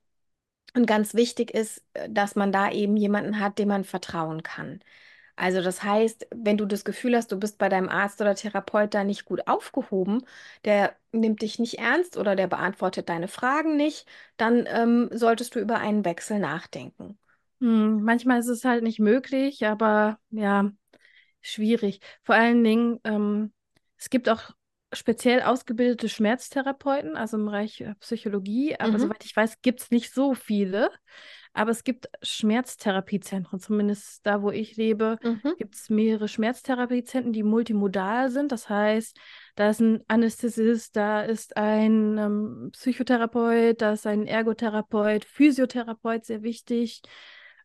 Und 0.75 0.85
ganz 0.87 1.13
wichtig 1.15 1.51
ist, 1.53 1.83
äh, 1.93 2.09
dass 2.09 2.35
man 2.35 2.51
da 2.51 2.71
eben 2.71 2.97
jemanden 2.97 3.39
hat, 3.39 3.59
dem 3.59 3.69
man 3.69 3.83
vertrauen 3.85 4.43
kann. 4.43 4.81
Also 5.37 5.61
das 5.63 5.83
heißt, 5.83 6.27
wenn 6.35 6.57
du 6.57 6.65
das 6.65 6.85
Gefühl 6.85 7.15
hast, 7.15 7.31
du 7.31 7.37
bist 7.39 7.57
bei 7.59 7.69
deinem 7.69 7.89
Arzt 7.89 8.21
oder 8.21 8.35
Therapeut 8.35 8.93
da 8.93 9.03
nicht 9.03 9.25
gut 9.25 9.47
aufgehoben, 9.47 10.23
der 10.65 10.95
nimmt 11.13 11.41
dich 11.43 11.59
nicht 11.59 11.79
ernst 11.79 12.17
oder 12.17 12.35
der 12.35 12.47
beantwortet 12.47 13.09
deine 13.09 13.27
Fragen 13.29 13.77
nicht, 13.77 14.07
dann 14.37 14.65
ähm, 14.67 15.09
solltest 15.13 15.55
du 15.55 15.59
über 15.59 15.79
einen 15.79 16.05
Wechsel 16.05 16.39
nachdenken. 16.39 17.19
Hm, 17.61 18.03
manchmal 18.03 18.39
ist 18.39 18.47
es 18.49 18.65
halt 18.65 18.83
nicht 18.83 18.99
möglich, 18.99 19.65
aber 19.65 20.19
ja, 20.31 20.71
schwierig. 21.41 22.01
Vor 22.23 22.35
allen 22.35 22.63
Dingen, 22.63 22.99
ähm, 23.03 23.53
es 23.97 24.09
gibt 24.09 24.29
auch 24.29 24.51
speziell 24.93 25.41
ausgebildete 25.41 26.09
Schmerztherapeuten, 26.09 27.15
also 27.17 27.37
im 27.37 27.45
Bereich 27.45 27.81
äh, 27.81 27.95
Psychologie, 27.99 28.75
aber 28.79 28.97
Mhm. 28.97 29.01
soweit 29.01 29.25
ich 29.25 29.35
weiß, 29.35 29.61
gibt 29.61 29.81
es 29.81 29.91
nicht 29.91 30.13
so 30.13 30.33
viele. 30.33 30.89
Aber 31.53 31.71
es 31.71 31.83
gibt 31.83 32.07
Schmerztherapiezentren, 32.21 33.59
zumindest 33.59 34.25
da, 34.25 34.41
wo 34.43 34.51
ich 34.51 34.75
lebe, 34.77 35.17
Mhm. 35.23 35.53
gibt 35.57 35.75
es 35.75 35.89
mehrere 35.89 36.27
Schmerztherapiezentren, 36.27 37.33
die 37.33 37.41
multimodal 37.43 38.29
sind. 38.29 38.51
Das 38.51 38.69
heißt, 38.69 39.17
da 39.55 39.69
ist 39.71 39.79
ein 39.81 40.03
Anästhesist, 40.07 40.95
da 40.95 41.21
ist 41.23 41.57
ein 41.57 42.17
ähm, 42.19 42.69
Psychotherapeut, 42.73 43.81
da 43.81 43.93
ist 43.93 44.05
ein 44.05 44.27
Ergotherapeut, 44.27 45.25
Physiotherapeut, 45.25 46.25
sehr 46.25 46.43
wichtig, 46.43 47.01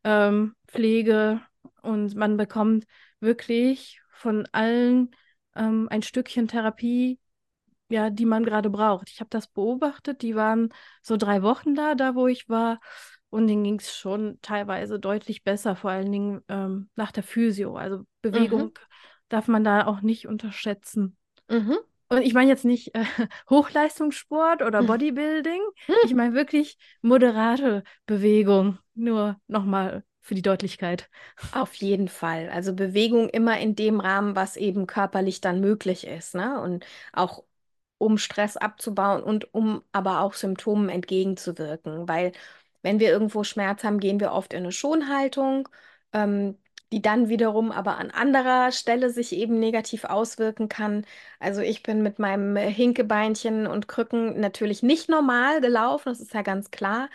ähm, 0.05 0.55
Pflege 0.67 1.41
und 1.83 2.15
man 2.17 2.37
bekommt 2.37 2.87
wirklich 3.21 4.01
von 4.11 4.47
allen 4.53 5.11
ähm, 5.57 5.89
ein 5.91 6.03
Stückchen 6.03 6.49
Therapie, 6.49 7.19
ja, 7.89 8.11
die 8.11 8.25
man 8.27 8.45
gerade 8.45 8.71
braucht. 8.71 9.11
Ich 9.11 9.21
habe 9.21 9.31
das 9.31 9.47
beobachtet, 9.49 10.23
die 10.23 10.35
waren 10.35 10.73
so 11.03 11.17
drei 11.17 11.43
Wochen 11.43 11.75
da, 11.75 11.95
da 11.95 12.15
wo 12.15 12.27
ich 12.27 12.49
war. 12.49 12.81
Und 13.31 13.47
denen 13.47 13.65
ging 13.65 13.79
es 13.79 13.97
schon 13.97 14.39
teilweise 14.43 14.99
deutlich 14.99 15.43
besser, 15.43 15.75
vor 15.75 15.91
allen 15.91 16.13
Dingen 16.13 16.43
ähm, 16.49 16.91
nach 16.97 17.13
der 17.13 17.23
Physio. 17.23 17.77
Also 17.77 18.05
Bewegung 18.21 18.79
darf 19.29 19.49
man 19.49 19.65
da 19.65 19.87
auch 19.87 20.03
nicht 20.03 20.27
unterschätzen. 20.27 21.17
Mhm. 21.49 21.79
Und 22.09 22.23
ich 22.23 22.35
meine 22.35 22.51
jetzt 22.51 22.65
nicht 22.67 22.95
äh, 22.95 23.05
Hochleistungssport 23.51 24.63
oder 24.63 24.83
Mhm. 24.83 24.87
Bodybuilding. 24.87 25.61
Ich 26.05 26.15
meine 26.15 26.35
wirklich 26.35 26.77
moderate 27.01 27.85
Bewegung. 28.07 28.79
Nur 28.95 29.41
nochmal 29.47 30.05
für 30.23 30.35
die 30.35 30.43
Deutlichkeit. 30.43 31.11
Auf 31.53 31.75
jeden 31.75 32.09
Fall. 32.09 32.49
Also 32.51 32.75
Bewegung 32.75 33.29
immer 33.29 33.59
in 33.61 33.75
dem 33.77 34.01
Rahmen, 34.01 34.37
was 34.37 34.57
eben 34.57 34.87
körperlich 34.87 35.41
dann 35.41 35.61
möglich 35.61 36.07
ist, 36.07 36.35
ne? 36.35 36.61
Und 36.61 36.87
auch 37.13 37.45
um 37.99 38.19
Stress 38.19 38.57
abzubauen 38.57 39.23
und 39.23 39.55
um 39.55 39.83
aber 39.93 40.21
auch 40.21 40.35
Symptomen 40.35 40.89
entgegenzuwirken. 40.89 42.09
Weil 42.09 42.33
wenn 42.83 42.99
wir 43.01 43.11
irgendwo 43.11 43.45
Schmerz 43.45 43.85
haben, 43.85 44.01
gehen 44.01 44.21
wir 44.21 44.33
oft 44.33 44.53
in 44.53 44.61
eine 44.65 44.73
Schonhaltung, 44.73 45.69
ähm, 46.13 46.59
die 46.93 47.01
dann 47.01 47.29
wiederum 47.29 47.73
aber 47.73 47.97
an 47.99 48.11
anderer 48.11 48.71
Stelle 48.73 49.11
sich 49.11 49.33
eben 49.33 49.59
negativ 49.59 50.05
auswirken 50.05 50.69
kann. 50.69 51.07
Also 51.39 51.61
ich 51.63 51.83
bin 51.83 52.03
mit 52.03 52.19
meinem 52.19 52.57
Hinkebeinchen 52.57 53.67
und 53.67 53.89
Krücken 53.89 54.39
natürlich 54.41 54.83
nicht 54.83 55.09
normal 55.09 55.61
gelaufen, 55.61 56.11
das 56.11 56.21
ist 56.21 56.35
ja 56.35 56.43
ganz 56.43 56.71
klar. 56.71 57.09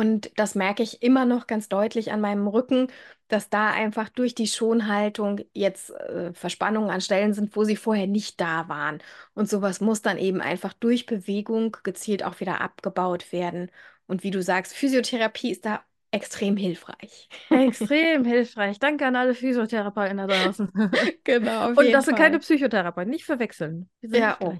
Und 0.00 0.30
das 0.36 0.54
merke 0.54 0.82
ich 0.82 1.02
immer 1.02 1.26
noch 1.26 1.46
ganz 1.46 1.68
deutlich 1.68 2.10
an 2.10 2.22
meinem 2.22 2.46
Rücken, 2.48 2.86
dass 3.28 3.50
da 3.50 3.70
einfach 3.70 4.08
durch 4.08 4.34
die 4.34 4.46
Schonhaltung 4.46 5.40
jetzt 5.52 5.90
äh, 5.90 6.32
Verspannungen 6.32 6.88
an 6.88 7.02
Stellen 7.02 7.34
sind, 7.34 7.54
wo 7.54 7.64
sie 7.64 7.76
vorher 7.76 8.06
nicht 8.06 8.40
da 8.40 8.66
waren. 8.68 9.02
Und 9.34 9.50
sowas 9.50 9.82
muss 9.82 10.00
dann 10.00 10.16
eben 10.16 10.40
einfach 10.40 10.72
durch 10.72 11.04
Bewegung 11.04 11.76
gezielt 11.82 12.24
auch 12.24 12.40
wieder 12.40 12.62
abgebaut 12.62 13.30
werden. 13.30 13.70
Und 14.06 14.22
wie 14.22 14.30
du 14.30 14.42
sagst, 14.42 14.72
Physiotherapie 14.72 15.50
ist 15.50 15.66
da 15.66 15.84
extrem 16.12 16.56
hilfreich. 16.56 17.28
Extrem 17.50 18.24
hilfreich. 18.24 18.78
Danke 18.78 19.06
an 19.06 19.16
alle 19.16 19.34
Physiotherapeuten 19.34 20.16
da 20.16 20.26
draußen. 20.26 20.72
Genau, 21.24 21.68
Und 21.68 21.92
das 21.92 22.06
sind 22.06 22.16
keine 22.16 22.36
Fall. 22.36 22.40
Psychotherapeuten, 22.40 23.10
nicht 23.10 23.26
verwechseln. 23.26 23.90
Ja, 24.00 24.38
oh. 24.40 24.56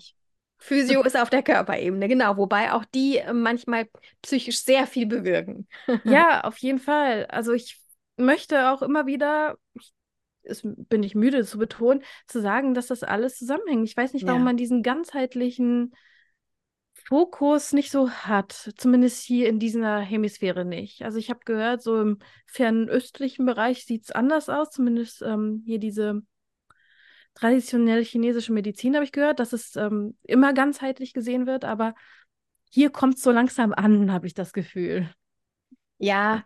Physio 0.61 1.03
ist 1.03 1.17
auf 1.17 1.31
der 1.31 1.43
Körperebene, 1.43 2.07
genau, 2.07 2.37
wobei 2.37 2.73
auch 2.73 2.85
die 2.85 3.19
äh, 3.19 3.33
manchmal 3.33 3.89
psychisch 4.23 4.63
sehr 4.63 4.87
viel 4.87 5.07
bewirken. 5.07 5.67
Ja, 6.03 6.43
auf 6.45 6.59
jeden 6.59 6.79
Fall. 6.79 7.27
Also 7.27 7.53
ich 7.53 7.81
möchte 8.17 8.71
auch 8.71 8.83
immer 8.83 9.07
wieder, 9.07 9.57
ich, 9.75 9.93
es, 10.43 10.61
bin 10.65 11.03
ich 11.03 11.15
müde 11.15 11.45
zu 11.45 11.59
betonen, 11.59 12.03
zu 12.27 12.41
sagen, 12.41 12.75
dass 12.75 12.89
das 12.89 13.03
alles 13.03 13.37
zusammenhängt. 13.39 13.89
Ich 13.89 13.97
weiß 13.97 14.13
nicht, 14.13 14.27
warum 14.27 14.43
Ja. 14.43 14.45
man 14.45 14.57
diesen 14.57 14.83
ganzheitlichen 14.83 15.95
Fokus 16.93 17.73
nicht 17.73 17.91
so 17.91 18.11
hat, 18.11 18.73
zumindest 18.77 19.23
hier 19.25 19.49
in 19.49 19.59
dieser 19.59 19.99
Hemisphäre 19.99 20.65
nicht. 20.65 21.03
Also 21.03 21.19
ich 21.19 21.31
habe 21.31 21.41
gehört, 21.45 21.83
so 21.83 22.01
im 22.01 22.19
fernöstlichen 22.47 23.47
Bereich 23.47 23.85
sieht 23.85 24.05
es 24.05 24.11
anders 24.13 24.49
aus, 24.49 24.71
zumindest 24.71 25.23
ähm, 25.23 25.63
hier 25.65 25.79
diese 25.79 26.23
traditionelle 27.41 28.03
chinesische 28.03 28.53
Medizin 28.53 28.95
habe 28.95 29.05
ich 29.05 29.13
gehört, 29.13 29.41
dass 29.41 29.53
es 29.53 29.77
ähm, 29.77 30.17
immer 30.23 30.53
ganzheitlich 30.53 31.13
gesehen 31.13 31.47
wird, 31.47 31.65
aber 31.65 31.95
hier 32.71 32.91
kommt 32.91 33.17
es 33.17 33.23
so 33.23 33.31
langsam 33.31 33.73
an, 33.73 34.13
habe 34.13 34.27
ich 34.27 34.35
das 34.35 34.53
Gefühl. 34.53 35.09
Ja, 35.99 36.45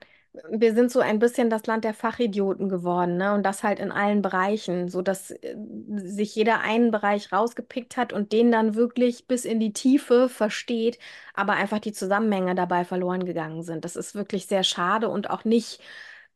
wir 0.50 0.74
sind 0.74 0.90
so 0.90 0.98
ein 1.00 1.20
bisschen 1.20 1.48
das 1.48 1.66
Land 1.66 1.84
der 1.84 1.94
Fachidioten 1.94 2.68
geworden, 2.68 3.16
ne? 3.18 3.34
Und 3.34 3.44
das 3.44 3.62
halt 3.62 3.78
in 3.78 3.92
allen 3.92 4.20
Bereichen, 4.20 4.88
so 4.88 5.00
dass 5.00 5.30
äh, 5.30 5.54
sich 5.96 6.34
jeder 6.34 6.60
einen 6.60 6.90
Bereich 6.90 7.30
rausgepickt 7.32 7.96
hat 7.96 8.12
und 8.12 8.32
den 8.32 8.50
dann 8.50 8.74
wirklich 8.74 9.26
bis 9.28 9.44
in 9.44 9.60
die 9.60 9.72
Tiefe 9.72 10.28
versteht, 10.28 10.98
aber 11.34 11.52
einfach 11.52 11.78
die 11.78 11.92
Zusammenhänge 11.92 12.54
dabei 12.56 12.84
verloren 12.84 13.24
gegangen 13.24 13.62
sind. 13.62 13.84
Das 13.84 13.94
ist 13.96 14.14
wirklich 14.16 14.46
sehr 14.46 14.64
schade 14.64 15.08
und 15.08 15.30
auch 15.30 15.44
nicht 15.44 15.80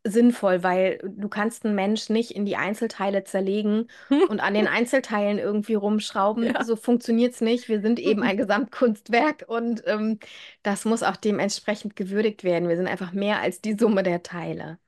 sinnvoll, 0.05 0.63
weil 0.63 0.99
du 1.05 1.29
kannst 1.29 1.65
einen 1.65 1.75
Mensch 1.75 2.09
nicht 2.09 2.31
in 2.31 2.45
die 2.45 2.57
Einzelteile 2.57 3.25
zerlegen 3.25 3.89
und 4.29 4.41
an 4.41 4.55
den 4.55 4.67
Einzelteilen 4.67 5.39
irgendwie 5.39 5.75
rumschrauben. 5.75 6.45
Ja. 6.45 6.65
So 6.65 6.77
funktioniert 6.77 7.35
es 7.35 7.41
nicht. 7.41 7.69
Wir 7.69 7.81
sind 7.81 7.99
eben 7.99 8.23
ein 8.23 8.37
Gesamtkunstwerk 8.39 9.45
und 9.47 9.83
ähm, 9.87 10.19
das 10.63 10.85
muss 10.85 11.03
auch 11.03 11.17
dementsprechend 11.17 11.97
gewürdigt 11.97 12.45
werden. 12.45 12.69
Wir 12.69 12.77
sind 12.77 12.89
einfach 12.89 13.13
mehr 13.13 13.41
als 13.41 13.61
die 13.61 13.77
Summe 13.79 14.03
der 14.03 14.23
Teile. 14.23 14.79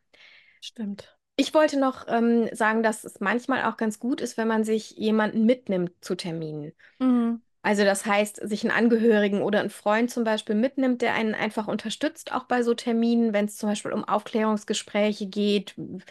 Stimmt. 0.60 1.16
Ich 1.36 1.54
wollte 1.54 1.80
noch 1.80 2.06
ähm, 2.08 2.48
sagen, 2.52 2.82
dass 2.82 3.02
es 3.02 3.20
manchmal 3.20 3.64
auch 3.64 3.78
ganz 3.78 3.98
gut 3.98 4.20
ist, 4.20 4.36
wenn 4.36 4.48
man 4.48 4.62
sich 4.62 4.90
jemanden 4.90 5.46
mitnimmt 5.46 5.92
zu 6.02 6.14
Terminen. 6.14 6.72
Mhm. 6.98 7.40
Also 7.62 7.84
das 7.84 8.06
heißt, 8.06 8.36
sich 8.48 8.62
einen 8.62 8.70
Angehörigen 8.76 9.42
oder 9.42 9.60
einen 9.60 9.68
Freund 9.70 10.10
zum 10.10 10.24
Beispiel 10.24 10.54
mitnimmt, 10.54 11.02
der 11.02 11.14
einen 11.14 11.34
einfach 11.34 11.68
unterstützt, 11.68 12.32
auch 12.32 12.44
bei 12.44 12.62
so 12.62 12.72
Terminen, 12.74 13.34
wenn 13.34 13.44
es 13.46 13.56
zum 13.56 13.68
Beispiel 13.68 13.92
um 13.92 14.04
Aufklärungsgespräche 14.04 15.26
geht, 15.26 15.74
b- 15.76 16.02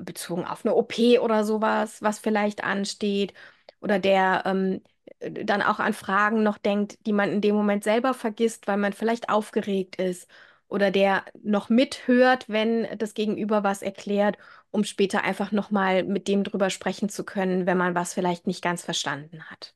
bezogen 0.00 0.44
auf 0.44 0.64
eine 0.64 0.74
OP 0.74 1.18
oder 1.18 1.44
sowas, 1.44 2.02
was 2.02 2.18
vielleicht 2.20 2.64
ansteht, 2.64 3.34
oder 3.80 3.98
der 3.98 4.42
ähm, 4.46 4.82
dann 5.20 5.62
auch 5.62 5.78
an 5.80 5.94
Fragen 5.94 6.42
noch 6.42 6.58
denkt, 6.58 6.98
die 7.06 7.12
man 7.12 7.30
in 7.32 7.40
dem 7.40 7.54
Moment 7.56 7.84
selber 7.84 8.14
vergisst, 8.14 8.66
weil 8.68 8.76
man 8.76 8.92
vielleicht 8.92 9.28
aufgeregt 9.30 9.96
ist, 9.96 10.28
oder 10.68 10.90
der 10.90 11.24
noch 11.42 11.70
mithört, 11.70 12.48
wenn 12.48 12.86
das 12.98 13.14
Gegenüber 13.14 13.64
was 13.64 13.82
erklärt, 13.82 14.36
um 14.70 14.84
später 14.84 15.24
einfach 15.24 15.50
nochmal 15.52 16.04
mit 16.04 16.28
dem 16.28 16.44
drüber 16.44 16.70
sprechen 16.70 17.08
zu 17.08 17.24
können, 17.24 17.66
wenn 17.66 17.78
man 17.78 17.94
was 17.94 18.14
vielleicht 18.14 18.46
nicht 18.46 18.62
ganz 18.62 18.84
verstanden 18.84 19.44
hat. 19.50 19.74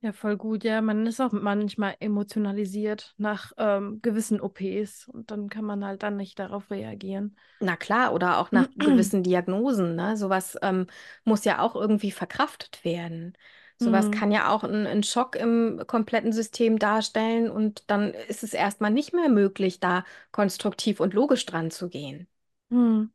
Ja, 0.00 0.12
voll 0.12 0.36
gut. 0.36 0.62
Ja, 0.64 0.80
man 0.82 1.06
ist 1.06 1.20
auch 1.20 1.32
manchmal 1.32 1.96
emotionalisiert 2.00 3.14
nach 3.18 3.52
ähm, 3.58 4.00
gewissen 4.02 4.40
OPs 4.40 5.08
und 5.08 5.30
dann 5.30 5.48
kann 5.48 5.64
man 5.64 5.84
halt 5.84 6.02
dann 6.02 6.16
nicht 6.16 6.38
darauf 6.38 6.70
reagieren. 6.70 7.36
Na 7.58 7.76
klar, 7.76 8.12
oder 8.12 8.38
auch 8.38 8.52
nach 8.52 8.68
gewissen 8.76 9.22
Diagnosen, 9.22 9.94
ne? 9.96 10.16
Sowas 10.16 10.58
ähm, 10.62 10.86
muss 11.24 11.44
ja 11.44 11.60
auch 11.60 11.74
irgendwie 11.74 12.10
verkraftet 12.12 12.84
werden. 12.84 13.36
Sowas 13.78 14.10
Mhm. 14.10 14.10
kann 14.10 14.30
ja 14.30 14.50
auch 14.50 14.62
einen, 14.64 15.02
Schock 15.02 15.36
im 15.36 15.82
kompletten 15.86 16.32
System 16.32 16.78
darstellen 16.78 17.50
und 17.50 17.84
dann 17.90 18.12
ist 18.14 18.42
es 18.42 18.52
erstmal 18.54 18.90
nicht 18.90 19.12
mehr 19.14 19.28
möglich, 19.30 19.80
da 19.80 20.04
konstruktiv 20.32 21.00
und 21.00 21.14
logisch 21.14 21.46
dran 21.46 21.70
zu 21.70 21.88
gehen. 21.88 22.28
Mhm. 22.70 23.10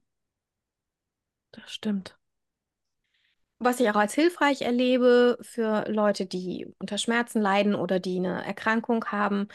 Das 1.53 1.71
stimmt. 1.71 2.17
Was 3.63 3.79
ich 3.79 3.89
auch 3.91 3.95
als 3.95 4.13
hilfreich 4.15 4.61
erlebe 4.63 5.37
für 5.41 5.85
Leute, 5.87 6.25
die 6.25 6.67
unter 6.79 6.97
Schmerzen 6.97 7.41
leiden 7.41 7.75
oder 7.75 7.99
die 7.99 8.17
eine 8.17 8.43
Erkrankung 8.43 9.05
haben, 9.05 9.47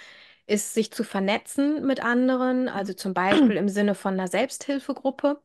ist, 0.46 0.74
sich 0.74 0.92
zu 0.92 1.02
vernetzen 1.04 1.84
mit 1.86 2.00
anderen, 2.04 2.68
also 2.68 2.92
zum 2.94 3.14
Beispiel 3.14 3.56
im 3.56 3.68
Sinne 3.68 3.94
von 3.96 4.14
einer 4.14 4.28
Selbsthilfegruppe. 4.28 5.40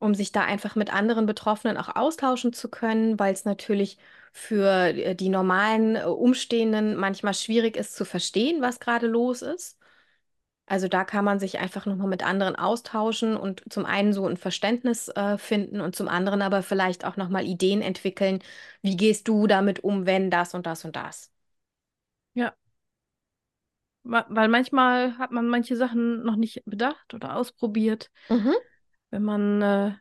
um 0.00 0.14
sich 0.14 0.32
da 0.32 0.42
einfach 0.44 0.76
mit 0.76 0.92
anderen 0.94 1.26
Betroffenen 1.26 1.76
auch 1.78 1.96
austauschen 1.96 2.52
zu 2.54 2.70
können, 2.70 3.18
weil 3.20 3.32
es 3.34 3.44
natürlich 3.46 3.98
für 4.32 4.68
äh, 4.94 5.14
die 5.16 5.28
normalen 5.30 5.96
äh, 5.96 6.04
Umstehenden 6.04 6.96
manchmal 6.96 7.34
schwierig 7.34 7.76
ist 7.76 7.96
zu 7.96 8.04
verstehen, 8.06 8.62
was 8.62 8.80
gerade 8.80 9.06
los 9.08 9.42
ist. 9.42 9.78
Also 10.66 10.88
da 10.88 11.04
kann 11.04 11.24
man 11.26 11.38
sich 11.40 11.58
einfach 11.58 11.84
nochmal 11.86 12.08
mit 12.08 12.24
anderen 12.24 12.56
austauschen 12.56 13.36
und 13.36 13.62
zum 13.70 13.84
einen 13.84 14.12
so 14.14 14.26
ein 14.26 14.36
Verständnis 14.38 15.08
äh, 15.08 15.36
finden 15.38 15.80
und 15.80 15.94
zum 15.94 16.08
anderen 16.08 16.40
aber 16.42 16.62
vielleicht 16.62 17.04
auch 17.04 17.16
nochmal 17.18 17.44
Ideen 17.44 17.82
entwickeln, 17.82 18.40
wie 18.82 18.96
gehst 18.96 19.28
du 19.28 19.46
damit 19.46 19.84
um, 19.84 20.06
wenn 20.06 20.30
das 20.30 20.54
und 20.54 20.64
das 20.66 20.84
und 20.86 20.96
das. 20.96 21.30
Ja. 22.34 22.54
Weil 24.02 24.48
manchmal 24.48 25.16
hat 25.18 25.30
man 25.30 25.48
manche 25.48 25.76
Sachen 25.76 26.22
noch 26.24 26.36
nicht 26.36 26.62
bedacht 26.66 27.14
oder 27.14 27.36
ausprobiert, 27.36 28.10
Mhm. 28.30 28.54
wenn 29.10 29.22
man 29.24 29.62
äh, 29.62 29.92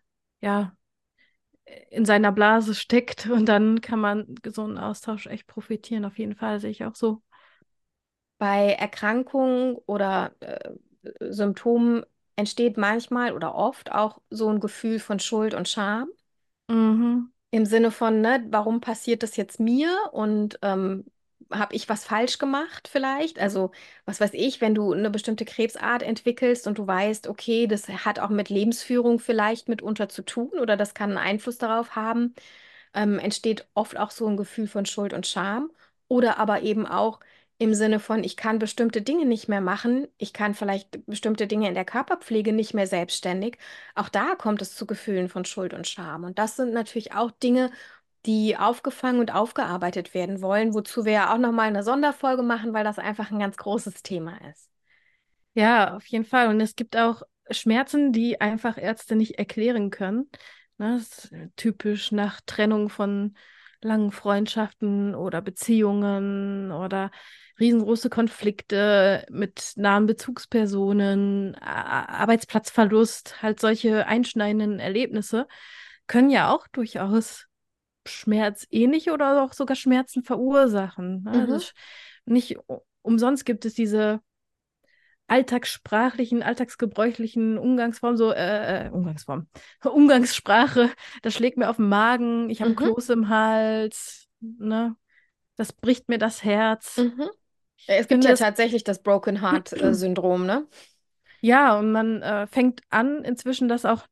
ja 0.41 0.75
in 1.89 2.05
seiner 2.05 2.31
Blase 2.31 2.75
steckt 2.75 3.29
und 3.29 3.45
dann 3.47 3.81
kann 3.81 3.99
man 3.99 4.35
so 4.53 4.63
einen 4.63 4.77
Austausch 4.77 5.27
echt 5.27 5.47
profitieren. 5.47 6.05
Auf 6.05 6.17
jeden 6.17 6.35
Fall 6.35 6.59
sehe 6.59 6.71
ich 6.71 6.83
auch 6.85 6.95
so. 6.95 7.21
Bei 8.43 8.73
Erkrankungen 8.73 9.75
oder 9.87 10.33
äh, 10.41 10.71
Symptomen 11.21 12.05
entsteht 12.35 12.77
manchmal 12.77 13.33
oder 13.33 13.55
oft 13.55 13.91
auch 13.91 14.21
so 14.29 14.49
ein 14.49 14.59
Gefühl 14.59 14.99
von 14.99 15.19
Schuld 15.19 15.53
und 15.53 15.69
Scham. 15.69 16.09
Mhm. 16.69 17.31
Im 17.51 17.65
Sinne 17.67 17.91
von, 17.91 18.21
ne, 18.21 18.43
warum 18.49 18.81
passiert 18.81 19.21
das 19.21 19.35
jetzt 19.37 19.59
mir 19.59 19.95
und 20.11 20.57
ähm, 20.63 21.05
habe 21.51 21.75
ich 21.75 21.87
was 21.87 22.03
falsch 22.03 22.39
gemacht 22.39 22.87
vielleicht? 22.91 23.37
Also, 23.39 23.69
was 24.05 24.19
weiß 24.19 24.31
ich, 24.33 24.59
wenn 24.59 24.73
du 24.73 24.91
eine 24.91 25.11
bestimmte 25.11 25.45
Krebsart 25.45 26.01
entwickelst 26.01 26.65
und 26.65 26.79
du 26.79 26.87
weißt, 26.87 27.27
okay, 27.27 27.67
das 27.67 27.87
hat 27.89 28.17
auch 28.19 28.29
mit 28.29 28.49
Lebensführung 28.49 29.19
vielleicht 29.19 29.69
mitunter 29.69 30.09
zu 30.09 30.23
tun 30.23 30.49
oder 30.59 30.77
das 30.77 30.95
kann 30.95 31.11
einen 31.11 31.19
Einfluss 31.19 31.59
darauf 31.59 31.95
haben, 31.95 32.33
ähm, 32.95 33.19
entsteht 33.19 33.67
oft 33.75 33.97
auch 33.97 34.11
so 34.11 34.27
ein 34.27 34.37
Gefühl 34.37 34.67
von 34.67 34.85
Schuld 34.87 35.13
und 35.13 35.27
Scham. 35.27 35.71
Oder 36.07 36.37
aber 36.39 36.61
eben 36.63 36.85
auch 36.87 37.19
im 37.57 37.73
Sinne 37.73 37.99
von, 37.99 38.23
ich 38.23 38.35
kann 38.35 38.59
bestimmte 38.59 39.01
Dinge 39.01 39.25
nicht 39.25 39.47
mehr 39.47 39.61
machen, 39.61 40.07
ich 40.17 40.33
kann 40.33 40.53
vielleicht 40.53 41.05
bestimmte 41.05 41.47
Dinge 41.47 41.67
in 41.67 41.75
der 41.75 41.85
Körperpflege 41.85 42.51
nicht 42.51 42.73
mehr 42.73 42.87
selbstständig. 42.87 43.57
Auch 43.95 44.09
da 44.09 44.35
kommt 44.35 44.61
es 44.61 44.75
zu 44.75 44.85
Gefühlen 44.85 45.29
von 45.29 45.45
Schuld 45.45 45.73
und 45.73 45.87
Scham. 45.87 46.23
Und 46.23 46.39
das 46.39 46.55
sind 46.55 46.73
natürlich 46.73 47.13
auch 47.13 47.31
Dinge, 47.31 47.71
die 48.25 48.57
aufgefangen 48.57 49.19
und 49.19 49.33
aufgearbeitet 49.33 50.13
werden 50.13 50.41
wollen, 50.41 50.73
wozu 50.73 51.05
wir 51.05 51.11
ja 51.13 51.33
auch 51.33 51.37
nochmal 51.37 51.67
eine 51.67 51.83
Sonderfolge 51.83 52.41
machen, 52.41 52.73
weil 52.73 52.83
das 52.83 52.99
einfach 52.99 53.31
ein 53.31 53.39
ganz 53.39 53.57
großes 53.57 54.01
Thema 54.03 54.37
ist. 54.49 54.69
Ja, 55.53 55.95
auf 55.95 56.05
jeden 56.07 56.25
Fall. 56.25 56.47
Und 56.47 56.59
es 56.61 56.75
gibt 56.75 56.97
auch 56.97 57.23
Schmerzen, 57.49 58.11
die 58.11 58.41
einfach 58.41 58.77
Ärzte 58.77 59.15
nicht 59.15 59.37
erklären 59.37 59.89
können. 59.89 60.29
Ne, 60.77 60.97
das 60.97 61.25
ist 61.25 61.33
typisch 61.55 62.11
nach 62.11 62.41
Trennung 62.41 62.89
von 62.89 63.35
langen 63.83 64.11
Freundschaften 64.11 65.15
oder 65.15 65.41
Beziehungen 65.41 66.71
oder 66.71 67.11
riesengroße 67.59 68.09
Konflikte 68.09 69.25
mit 69.29 69.73
nahen 69.75 70.05
Bezugspersonen, 70.05 71.55
Arbeitsplatzverlust, 71.55 73.41
halt 73.41 73.59
solche 73.59 74.07
einschneidenden 74.07 74.79
Erlebnisse 74.79 75.47
können 76.07 76.29
ja 76.29 76.53
auch 76.53 76.67
durchaus 76.67 77.45
schmerzähnliche 78.05 79.13
oder 79.13 79.43
auch 79.43 79.53
sogar 79.53 79.75
Schmerzen 79.75 80.23
verursachen. 80.23 81.23
Ne? 81.23 81.31
Mhm. 81.31 81.39
Also 81.39 81.65
nicht 82.25 82.57
umsonst 83.01 83.45
gibt 83.45 83.65
es 83.65 83.73
diese 83.73 84.21
alltagssprachlichen, 85.33 86.43
alltagsgebräuchlichen 86.43 87.57
Umgangsformen, 87.57 88.17
so 88.17 88.31
äh, 88.31 88.85
äh 88.85 88.89
Umgangsform, 88.91 89.47
Umgangssprache, 89.83 90.91
das 91.23 91.33
schlägt 91.33 91.57
mir 91.57 91.71
auf 91.71 91.77
den 91.77 91.89
Magen, 91.89 92.51
ich 92.51 92.61
habe 92.61 92.71
mhm. 92.71 92.75
Kloß 92.75 93.09
im 93.09 93.29
Hals, 93.29 94.27
ne? 94.39 94.95
Das 95.55 95.73
bricht 95.73 96.07
mir 96.07 96.19
das 96.19 96.43
Herz. 96.43 96.97
Mhm. 96.97 97.29
Es 97.87 98.07
gibt 98.07 98.23
ja 98.23 98.31
das... 98.31 98.39
tatsächlich 98.39 98.83
das 98.83 99.01
Broken 99.01 99.41
Heart 99.41 99.73
äh, 99.73 99.93
Syndrom, 99.95 100.45
ne? 100.45 100.67
Ja, 101.41 101.79
und 101.79 101.91
man 101.91 102.21
äh, 102.21 102.45
fängt 102.45 102.81
an, 102.89 103.23
inzwischen 103.23 103.67
das 103.67 103.85
auch 103.85 104.05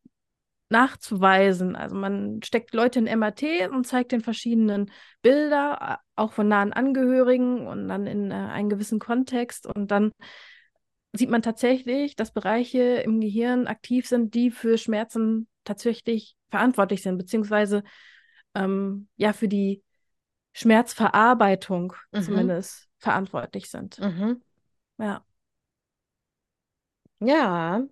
nachzuweisen. 0.69 1.75
Also 1.75 1.95
man 1.95 2.41
steckt 2.43 2.73
Leute 2.73 2.97
in 2.97 3.19
MRT 3.19 3.69
und 3.71 3.85
zeigt 3.85 4.11
den 4.11 4.21
verschiedenen 4.21 4.91
Bilder, 5.21 5.99
auch 6.15 6.33
von 6.33 6.47
nahen 6.47 6.73
Angehörigen 6.73 7.67
und 7.67 7.87
dann 7.87 8.07
in 8.07 8.31
äh, 8.31 8.33
einen 8.33 8.69
gewissen 8.69 8.97
Kontext. 8.97 9.67
Und 9.67 9.91
dann 9.91 10.11
sieht 11.13 11.29
man 11.29 11.41
tatsächlich, 11.41 12.15
dass 12.15 12.31
Bereiche 12.31 12.79
im 12.79 13.19
Gehirn 13.19 13.67
aktiv 13.67 14.07
sind, 14.07 14.33
die 14.33 14.51
für 14.51 14.77
Schmerzen 14.77 15.47
tatsächlich 15.63 16.35
verantwortlich 16.49 17.01
sind, 17.01 17.17
beziehungsweise 17.17 17.83
ähm, 18.55 19.07
ja 19.17 19.33
für 19.33 19.47
die 19.47 19.83
Schmerzverarbeitung 20.53 21.93
mhm. 22.11 22.21
zumindest 22.21 22.89
verantwortlich 22.97 23.69
sind. 23.69 23.99
Mhm. 23.99 24.41
Ja. 24.97 25.23
Ja, 27.19 27.85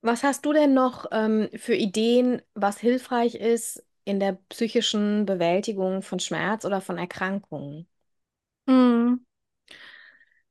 was 0.00 0.24
hast 0.24 0.44
du 0.44 0.52
denn 0.52 0.74
noch 0.74 1.06
ähm, 1.12 1.48
für 1.54 1.74
Ideen, 1.74 2.42
was 2.54 2.78
hilfreich 2.78 3.36
ist 3.36 3.84
in 4.04 4.18
der 4.18 4.38
psychischen 4.48 5.26
Bewältigung 5.26 6.02
von 6.02 6.18
Schmerz 6.18 6.64
oder 6.64 6.80
von 6.80 6.98
Erkrankungen? 6.98 7.86
Hm. 8.66 9.24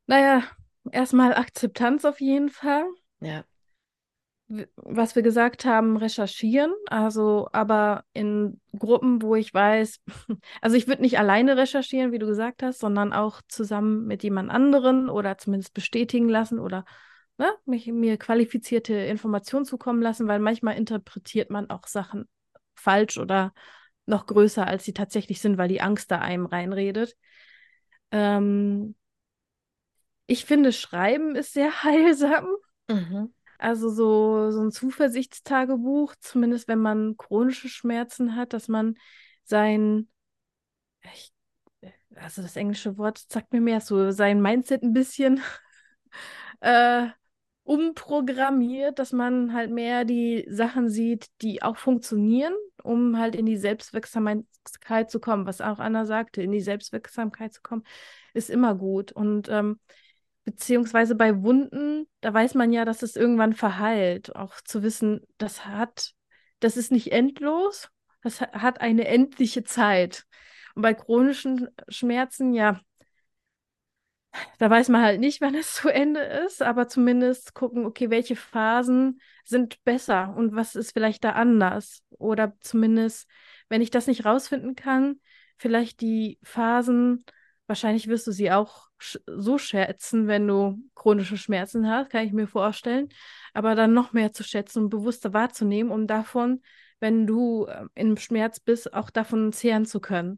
Naja, 0.08 0.44
erstmal 0.91 1.34
Akzeptanz 1.34 2.06
auf 2.06 2.20
jeden 2.22 2.50
Fall. 2.50 2.86
Ja. 3.20 3.44
Was 4.76 5.15
wir 5.15 5.22
gesagt 5.22 5.63
haben, 5.63 5.96
recherchieren. 5.96 6.74
Also, 6.88 7.48
aber 7.54 8.04
in 8.13 8.60
Gruppen, 8.78 9.22
wo 9.22 9.36
ich 9.36 9.54
weiß, 9.54 10.02
also 10.62 10.76
ich 10.76 10.88
würde 10.88 11.02
nicht 11.02 11.20
alleine 11.20 11.56
recherchieren, 11.56 12.12
wie 12.12 12.20
du 12.20 12.26
gesagt 12.26 12.62
hast, 12.63 12.80
sondern 12.80 13.13
auch 13.13 13.41
zusammen 13.48 14.06
mit 14.08 14.24
jemand 14.24 14.50
anderen 14.52 15.10
oder 15.10 15.38
zumindest 15.38 15.74
bestätigen 15.74 16.28
lassen 16.28 16.60
oder 16.60 16.84
ne, 17.38 17.54
mich, 17.65 17.88
mir 17.88 18.17
qualifizierte 18.17 18.94
Informationen 18.94 19.65
zukommen 19.65 20.02
lassen, 20.02 20.28
weil 20.28 20.39
manchmal 20.39 20.78
interpretiert 20.78 21.50
man 21.50 21.70
auch 21.70 21.88
Sachen 21.88 22.28
falsch 22.76 23.17
oder 23.17 23.54
noch 24.06 24.26
größer, 24.26 24.67
als 24.67 24.84
sie 24.84 24.94
tatsächlich 24.94 25.41
sind, 25.41 25.58
weil 25.58 25.70
die 25.70 25.82
Angst 25.82 26.12
da 26.12 26.20
einem 26.20 26.46
reinredet. 26.46 27.15
Ähm, 28.12 28.96
ich 30.32 30.46
finde, 30.46 30.72
Schreiben 30.72 31.36
ist 31.36 31.52
sehr 31.52 31.72
heilsam. 31.84 32.48
Mhm. 32.88 33.34
Also 33.58 33.89
so, 33.89 34.50
so 34.50 34.62
ein 34.62 34.72
Zuversichtstagebuch, 34.72 36.15
zumindest 36.20 36.67
wenn 36.67 36.80
man 36.80 37.15
chronische 37.17 37.67
Schmerzen 37.67 38.36
hat, 38.36 38.54
dass 38.54 38.67
man 38.70 38.96
sein, 39.44 40.08
ich, 41.13 41.34
also 42.15 42.41
das 42.41 42.56
englische 42.56 42.98
Wort 42.98 43.24
sagt 43.30 43.52
mir 43.52 43.62
mehr 43.62 43.82
so, 43.82 44.12
sein 44.12 44.41
Mindset 44.41 44.82
ein 44.84 44.94
bisschen 44.94 45.41
äh, 46.62 47.08
umprogrammiert, 47.63 49.00
dass 49.00 49.12
man 49.12 49.54
halt 49.54 49.70
mehr 49.70 50.06
die 50.06 50.48
Sachen 50.50 50.89
sieht, 50.89 51.28
die 51.41 51.62
auch 51.62 51.78
funktionieren, 51.78 52.54
um 52.82 53.20
halt 53.20 53.36
in 53.36 53.46
die 53.46 53.58
Selbstwirksamkeit 53.58 55.12
zu 55.12 55.20
kommen. 55.20 55.46
Was 55.46 55.62
auch 55.62 55.80
Anna 55.80 56.06
sagte, 56.06 56.41
in 56.41 56.52
die 56.52 56.62
Selbstwirksamkeit 56.62 57.54
zu 57.54 57.62
kommen, 57.62 57.84
ist 58.34 58.50
immer 58.50 58.74
gut. 58.76 59.12
Und 59.12 59.50
ähm, 59.50 59.78
beziehungsweise 60.44 61.16
bei 61.16 61.42
Wunden, 61.44 62.08
da 62.22 62.34
weiß 62.34 62.56
man 62.56 62.72
ja, 62.74 62.86
dass 62.86 63.04
es 63.04 63.16
irgendwann 63.16 63.54
verheilt. 63.54 64.36
Auch 64.36 64.60
zu 64.62 64.84
wissen, 64.84 65.22
das 65.38 65.66
hat, 65.66 66.14
das 66.60 66.78
ist 66.78 66.92
nicht 66.92 67.12
endlos, 67.12 67.90
das 68.24 68.42
hat 68.42 68.82
eine 68.82 69.08
endliche 69.08 69.64
Zeit. 69.64 70.26
Und 70.76 70.82
bei 70.84 70.94
chronischen 70.94 71.68
Schmerzen, 71.90 72.54
ja, 72.54 72.80
da 74.60 74.70
weiß 74.70 74.90
man 74.90 75.02
halt 75.02 75.20
nicht, 75.20 75.42
wann 75.42 75.56
es 75.56 75.74
zu 75.76 75.90
Ende 75.90 76.22
ist, 76.22 76.62
aber 76.62 76.88
zumindest 76.88 77.54
gucken, 77.54 77.86
okay, 77.86 78.10
welche 78.10 78.36
Phasen 78.36 79.22
sind 79.44 79.84
besser 79.84 80.34
und 80.36 80.56
was 80.56 80.76
ist 80.76 80.94
vielleicht 80.94 81.24
da 81.24 81.32
anders. 81.32 82.04
Oder 82.18 82.56
zumindest, 82.62 83.28
wenn 83.70 83.82
ich 83.82 83.92
das 83.92 84.08
nicht 84.08 84.26
rausfinden 84.26 84.76
kann, 84.76 85.20
vielleicht 85.58 86.02
die 86.02 86.40
Phasen, 86.44 87.26
wahrscheinlich 87.72 88.10
wirst 88.10 88.28
du 88.28 88.34
sie 88.34 88.52
auch 88.52 88.90
so 89.26 89.58
schätzen, 89.58 90.28
wenn 90.28 90.46
du 90.46 90.78
chronische 90.94 91.38
Schmerzen 91.38 91.90
hast, 91.90 92.10
kann 92.10 92.26
ich 92.26 92.34
mir 92.34 92.46
vorstellen, 92.46 93.08
aber 93.54 93.76
dann 93.76 93.94
noch 93.94 94.12
mehr 94.12 94.34
zu 94.34 94.44
schätzen 94.44 94.84
und 94.84 94.90
bewusster 94.90 95.32
wahrzunehmen, 95.34 95.90
um 95.90 96.06
davon, 96.06 96.62
wenn 97.00 97.26
du 97.26 97.68
ähm, 97.68 97.90
im 97.96 98.18
Schmerz 98.18 98.60
bist, 98.60 98.94
auch 98.94 99.10
davon 99.10 99.54
zehren 99.54 99.86
zu 99.86 100.02
können. 100.02 100.38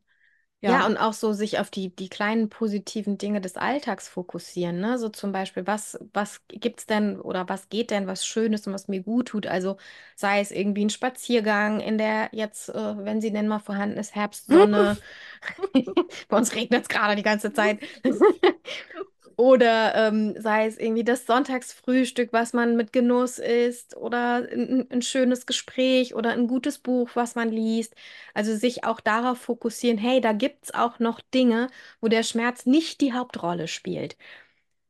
Ja. 0.63 0.71
Ja, 0.71 0.85
und 0.85 0.95
auch 0.97 1.11
so 1.11 1.33
sich 1.33 1.59
auf 1.59 1.69
die, 1.69 1.93
die 1.93 2.07
kleinen 2.07 2.47
positiven 2.49 3.17
Dinge 3.17 3.41
des 3.41 3.57
Alltags 3.57 4.07
fokussieren, 4.07 4.79
ne? 4.79 4.97
So 4.97 5.09
zum 5.09 5.33
Beispiel, 5.33 5.67
was, 5.67 5.99
was 6.13 6.39
gibt's 6.47 6.85
denn 6.85 7.19
oder 7.19 7.49
was 7.49 7.67
geht 7.67 7.91
denn, 7.91 8.07
was 8.07 8.25
Schönes 8.25 8.65
und 8.65 8.73
was 8.73 8.87
mir 8.87 9.01
gut 9.03 9.27
tut? 9.27 9.45
Also 9.45 9.75
sei 10.15 10.39
es 10.39 10.51
irgendwie 10.51 10.85
ein 10.85 10.89
Spaziergang 10.89 11.81
in 11.81 11.97
der 11.97 12.29
jetzt, 12.31 12.69
äh, 12.69 12.73
wenn 13.05 13.19
sie 13.19 13.33
denn 13.33 13.49
mal 13.49 13.59
vorhanden 13.59 13.97
ist, 13.97 14.15
Herbstsonne. 14.15 14.97
Bei 16.29 16.37
uns 16.37 16.55
regnet 16.55 16.83
es 16.83 16.89
gerade 16.89 17.15
die 17.15 17.23
ganze 17.23 17.53
Zeit. 17.53 17.79
Oder 19.35 19.95
ähm, 19.95 20.35
sei 20.39 20.67
es 20.67 20.77
irgendwie 20.77 21.03
das 21.03 21.25
Sonntagsfrühstück, 21.25 22.33
was 22.33 22.53
man 22.53 22.75
mit 22.75 22.93
Genuss 22.93 23.39
isst, 23.39 23.97
oder 23.97 24.47
ein, 24.51 24.87
ein, 24.91 25.01
schönes 25.01 25.45
Gespräch 25.45 26.13
oder 26.13 26.31
ein 26.31 26.47
gutes 26.47 26.77
Buch, 26.77 27.09
was 27.15 27.35
man 27.35 27.49
liest. 27.49 27.95
Also 28.33 28.55
sich 28.55 28.83
auch 28.83 28.99
darauf 28.99 29.39
fokussieren, 29.39 29.97
hey, 29.97 30.21
da 30.21 30.33
gibt 30.33 30.65
es 30.65 30.73
auch 30.73 30.99
noch 30.99 31.19
Dinge, 31.33 31.67
wo 32.01 32.07
der 32.07 32.23
Schmerz 32.23 32.65
nicht 32.65 33.01
die 33.01 33.13
Hauptrolle 33.13 33.67
spielt. 33.67 34.17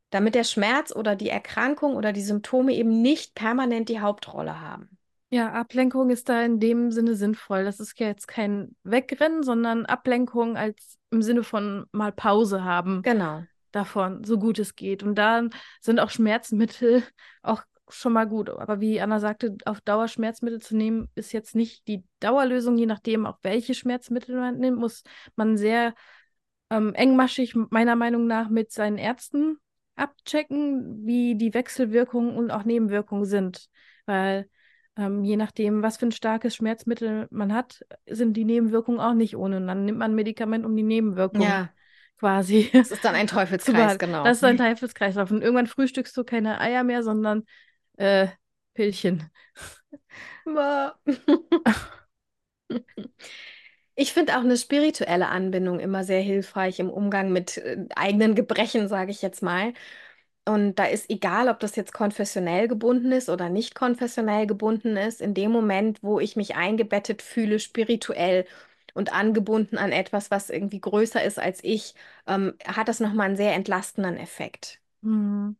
Damit 0.09 0.35
der 0.35 0.43
Schmerz 0.43 0.95
oder 0.95 1.15
die 1.15 1.29
Erkrankung 1.29 1.95
oder 1.95 2.13
die 2.13 2.21
Symptome 2.21 2.73
eben 2.73 3.01
nicht 3.01 3.35
permanent 3.35 3.89
die 3.89 4.01
Hauptrolle 4.01 4.59
haben. 4.61 4.97
Ja, 5.31 5.51
Ablenkung 5.51 6.11
ist 6.11 6.29
da 6.29 6.43
in 6.43 6.59
dem 6.59 6.91
Sinne 6.91 7.15
sinnvoll. 7.15 7.63
Das 7.63 7.79
ist 7.79 7.99
ja 7.99 8.07
jetzt 8.07 8.27
kein 8.27 8.75
Wegrennen, 8.83 9.41
sondern 9.41 9.87
Ablenkung 9.87 10.57
als 10.57 10.99
im 11.09 11.23
Sinne 11.23 11.43
von 11.43 11.85
mal 11.91 12.11
Pause 12.11 12.63
haben. 12.63 13.01
Genau 13.01 13.43
davon, 13.75 14.23
so 14.23 14.37
gut 14.37 14.59
es 14.59 14.75
geht. 14.75 15.03
Und 15.03 15.15
dann 15.15 15.49
sind 15.81 15.99
auch 15.99 16.09
Schmerzmittel 16.09 17.03
auch 17.41 17.63
schon 17.89 18.13
mal 18.13 18.25
gut. 18.25 18.49
Aber 18.49 18.79
wie 18.79 19.01
Anna 19.01 19.19
sagte, 19.19 19.57
auf 19.65 19.81
Dauer 19.81 20.07
Schmerzmittel 20.07 20.61
zu 20.61 20.75
nehmen, 20.75 21.09
ist 21.15 21.33
jetzt 21.33 21.55
nicht 21.55 21.87
die 21.87 22.03
Dauerlösung. 22.19 22.77
Je 22.77 22.85
nachdem, 22.85 23.25
auch 23.25 23.37
welche 23.43 23.73
Schmerzmittel 23.73 24.35
man 24.35 24.57
nimmt, 24.57 24.79
muss 24.79 25.03
man 25.35 25.57
sehr 25.57 25.93
ähm, 26.69 26.93
engmaschig, 26.93 27.55
meiner 27.69 27.95
Meinung 27.95 28.25
nach, 28.25 28.49
mit 28.49 28.71
seinen 28.71 28.97
Ärzten 28.97 29.57
abchecken, 29.95 31.05
wie 31.05 31.35
die 31.35 31.53
Wechselwirkungen 31.53 32.35
und 32.35 32.51
auch 32.51 32.63
Nebenwirkungen 32.63 33.25
sind. 33.25 33.69
Weil 34.05 34.49
ähm, 34.95 35.23
je 35.23 35.37
nachdem, 35.37 35.83
was 35.83 35.97
für 35.97 36.07
ein 36.07 36.11
starkes 36.11 36.55
Schmerzmittel 36.55 37.27
man 37.31 37.53
hat, 37.53 37.85
sind 38.07 38.33
die 38.33 38.45
Nebenwirkungen 38.45 38.99
auch 38.99 39.13
nicht 39.13 39.35
ohne. 39.35 39.57
Und 39.57 39.67
dann 39.67 39.85
nimmt 39.85 39.99
man 39.99 40.11
ein 40.11 40.15
Medikament, 40.15 40.65
um 40.65 40.75
die 40.75 40.83
Nebenwirkungen 40.83 41.43
Ja, 41.43 41.69
quasi 42.23 42.69
das 42.71 42.91
ist 42.91 43.03
dann 43.03 43.15
ein 43.15 43.27
Teufelskreis, 43.27 43.99
genau. 43.99 44.23
Das 44.23 44.37
ist 44.37 44.45
ein 44.45 44.57
Teufelskreislauf. 44.57 45.29
Und 45.29 45.41
irgendwann 45.41 45.67
frühstückst 45.67 46.15
du 46.15 46.23
keine 46.23 46.61
Eier 46.61 46.85
mehr, 46.85 47.03
sondern 47.03 47.43
äh, 47.97 48.27
Pillchen. 48.73 49.29
Ich 53.95 54.13
finde 54.13 54.37
auch 54.37 54.43
eine 54.43 54.57
spirituelle 54.57 55.27
Anbindung 55.27 55.79
immer 55.79 56.03
sehr 56.03 56.21
hilfreich 56.21 56.79
im 56.79 56.89
Umgang 56.89 57.31
mit 57.31 57.57
äh, 57.57 57.85
eigenen 57.95 58.33
Gebrechen, 58.33 58.87
sage 58.87 59.11
ich 59.11 59.21
jetzt 59.21 59.43
mal. 59.43 59.73
Und 60.45 60.75
da 60.79 60.85
ist 60.85 61.09
egal, 61.09 61.47
ob 61.49 61.59
das 61.59 61.75
jetzt 61.75 61.93
konfessionell 61.93 62.67
gebunden 62.67 63.11
ist 63.11 63.29
oder 63.29 63.49
nicht 63.49 63.75
konfessionell 63.75 64.47
gebunden 64.47 64.97
ist, 64.97 65.21
in 65.21 65.33
dem 65.33 65.51
Moment, 65.51 66.01
wo 66.03 66.19
ich 66.19 66.35
mich 66.35 66.55
eingebettet 66.55 67.21
fühle, 67.21 67.59
spirituell 67.59 68.45
und 68.93 69.13
angebunden 69.13 69.77
an 69.77 69.91
etwas, 69.91 70.31
was 70.31 70.49
irgendwie 70.49 70.81
größer 70.81 71.23
ist 71.23 71.39
als 71.39 71.63
ich, 71.63 71.95
ähm, 72.27 72.53
hat 72.65 72.87
das 72.87 72.99
nochmal 72.99 73.27
einen 73.27 73.37
sehr 73.37 73.53
entlastenden 73.53 74.17
Effekt. 74.17 74.79
Hm. 75.03 75.55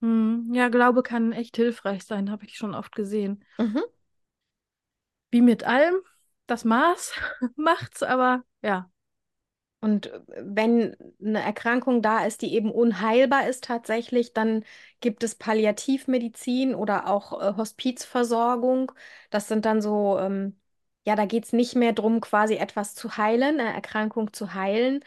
Hm. 0.00 0.50
Ja, 0.52 0.68
Glaube 0.68 1.02
kann 1.02 1.32
echt 1.32 1.56
hilfreich 1.56 2.04
sein, 2.04 2.30
habe 2.30 2.44
ich 2.44 2.56
schon 2.56 2.74
oft 2.74 2.94
gesehen. 2.94 3.44
Mhm. 3.58 3.82
Wie 5.30 5.40
mit 5.40 5.64
allem, 5.64 5.96
das 6.46 6.64
Maß 6.64 7.12
macht's, 7.56 8.02
aber 8.02 8.44
ja. 8.62 8.90
Und 9.80 10.08
äh, 10.08 10.20
wenn 10.38 10.96
eine 11.24 11.42
Erkrankung 11.42 12.02
da 12.02 12.26
ist, 12.26 12.42
die 12.42 12.54
eben 12.54 12.72
unheilbar 12.72 13.48
ist 13.48 13.64
tatsächlich, 13.64 14.34
dann 14.34 14.64
gibt 15.00 15.24
es 15.24 15.36
Palliativmedizin 15.36 16.74
oder 16.74 17.08
auch 17.08 17.40
äh, 17.42 17.56
Hospizversorgung. 17.56 18.92
Das 19.30 19.48
sind 19.48 19.66
dann 19.66 19.82
so, 19.82 20.18
ähm, 20.20 20.60
ja, 21.04 21.16
da 21.16 21.26
geht 21.26 21.44
es 21.44 21.52
nicht 21.52 21.74
mehr 21.76 21.92
darum, 21.92 22.20
quasi 22.20 22.54
etwas 22.56 22.94
zu 22.94 23.16
heilen, 23.16 23.60
eine 23.60 23.72
Erkrankung 23.74 24.32
zu 24.32 24.54
heilen, 24.54 25.00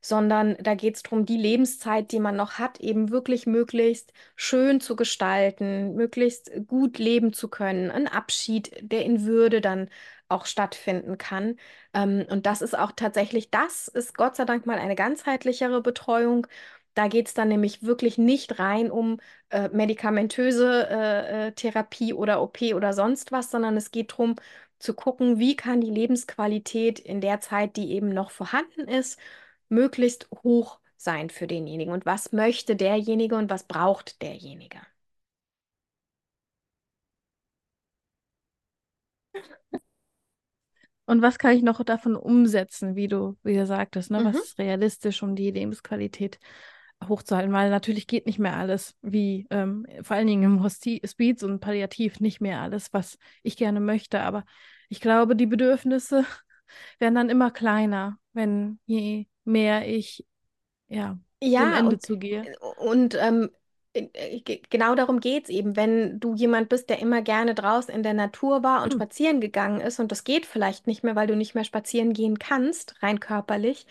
sondern 0.00 0.56
da 0.60 0.74
geht 0.74 0.96
es 0.96 1.02
darum, 1.02 1.26
die 1.26 1.36
Lebenszeit, 1.36 2.10
die 2.12 2.20
man 2.20 2.36
noch 2.36 2.52
hat, 2.58 2.80
eben 2.80 3.10
wirklich 3.10 3.46
möglichst 3.46 4.12
schön 4.36 4.80
zu 4.80 4.96
gestalten, 4.96 5.94
möglichst 5.94 6.50
gut 6.68 6.98
leben 6.98 7.32
zu 7.32 7.48
können. 7.48 7.90
Ein 7.90 8.08
Abschied, 8.08 8.72
der 8.80 9.04
in 9.04 9.24
Würde 9.26 9.60
dann 9.60 9.90
auch 10.28 10.46
stattfinden 10.46 11.18
kann. 11.18 11.56
Ähm, 11.92 12.24
und 12.30 12.46
das 12.46 12.62
ist 12.62 12.78
auch 12.78 12.92
tatsächlich, 12.92 13.50
das 13.50 13.88
ist 13.88 14.16
Gott 14.16 14.36
sei 14.36 14.44
Dank 14.44 14.64
mal 14.66 14.78
eine 14.78 14.94
ganzheitlichere 14.94 15.82
Betreuung. 15.82 16.46
Da 16.94 17.08
geht 17.08 17.28
es 17.28 17.34
dann 17.34 17.48
nämlich 17.48 17.82
wirklich 17.82 18.18
nicht 18.18 18.58
rein 18.58 18.90
um 18.90 19.18
äh, 19.50 19.68
medikamentöse 19.68 20.88
äh, 20.90 21.48
äh, 21.48 21.52
Therapie 21.52 22.12
oder 22.14 22.42
OP 22.42 22.74
oder 22.74 22.92
sonst 22.92 23.32
was, 23.32 23.50
sondern 23.50 23.76
es 23.76 23.90
geht 23.90 24.12
darum 24.12 24.36
zu 24.80 24.94
gucken, 24.94 25.38
wie 25.38 25.56
kann 25.56 25.80
die 25.82 25.90
Lebensqualität 25.90 26.98
in 27.00 27.20
der 27.22 27.40
Zeit, 27.40 27.76
die 27.76 27.92
eben 27.92 28.10
noch 28.10 28.30
vorhanden 28.32 28.88
ist, 28.88 29.18
möglichst 29.68 30.28
hoch 30.42 30.80
sein 30.96 31.30
für 31.30 31.46
denjenigen. 31.46 31.92
Und 31.94 32.06
was 32.06 32.32
möchte 32.32 32.76
derjenige 32.76 33.36
und 33.36 33.50
was 33.50 33.64
braucht 33.64 34.22
derjenige? 34.22 34.78
Und 41.06 41.22
was 41.22 41.38
kann 41.38 41.56
ich 41.56 41.62
noch 41.62 41.82
davon 41.84 42.14
umsetzen, 42.16 42.94
wie 42.94 43.08
du, 43.08 43.36
wie 43.42 43.56
du 43.56 43.66
sagtest, 43.66 44.10
ne? 44.10 44.22
Was 44.24 44.36
Mhm. 44.36 44.42
ist 44.42 44.58
realistisch, 44.58 45.22
um 45.22 45.34
die 45.36 45.50
Lebensqualität 45.50 46.38
hochzuhalten? 47.08 47.52
Weil 47.52 47.70
natürlich 47.70 48.06
geht 48.06 48.26
nicht 48.26 48.38
mehr 48.38 48.56
alles, 48.56 48.96
wie 49.02 49.46
ähm, 49.50 49.86
vor 50.02 50.16
allen 50.16 50.26
Dingen 50.26 50.42
im 50.44 50.62
Hospiz 50.62 51.42
und 51.42 51.60
Palliativ 51.60 52.20
nicht 52.20 52.40
mehr 52.40 52.60
alles, 52.60 52.92
was 52.92 53.18
ich 53.42 53.56
gerne 53.56 53.80
möchte. 53.80 54.20
Aber 54.20 54.44
ich 54.88 55.00
glaube, 55.00 55.36
die 55.36 55.46
Bedürfnisse 55.46 56.24
werden 56.98 57.14
dann 57.14 57.30
immer 57.30 57.50
kleiner, 57.50 58.18
wenn 58.32 58.80
je 58.86 59.26
mehr 59.44 59.88
ich 59.88 60.26
ja 60.88 61.18
dem 61.58 61.72
Ja, 61.72 61.72
Ende 61.72 61.98
und, 61.98 62.00
zugehe. 62.00 62.50
und 62.76 63.14
ähm, 63.14 63.50
äh, 63.94 64.40
ge- 64.40 64.60
genau 64.68 64.94
darum 64.94 65.20
geht 65.20 65.44
es 65.44 65.50
eben, 65.50 65.74
wenn 65.76 66.20
du 66.20 66.34
jemand 66.34 66.68
bist, 66.68 66.90
der 66.90 66.98
immer 66.98 67.22
gerne 67.22 67.54
draußen 67.54 67.94
in 67.94 68.02
der 68.02 68.12
Natur 68.14 68.62
war 68.62 68.82
und 68.82 68.92
Hm. 68.92 69.00
spazieren 69.00 69.40
gegangen 69.40 69.80
ist 69.80 70.00
und 70.00 70.12
das 70.12 70.24
geht 70.24 70.44
vielleicht 70.46 70.86
nicht 70.86 71.02
mehr, 71.02 71.16
weil 71.16 71.26
du 71.26 71.36
nicht 71.36 71.54
mehr 71.54 71.64
spazieren 71.64 72.12
gehen 72.12 72.38
kannst, 72.38 73.02
rein 73.02 73.20
körperlich, 73.20 73.86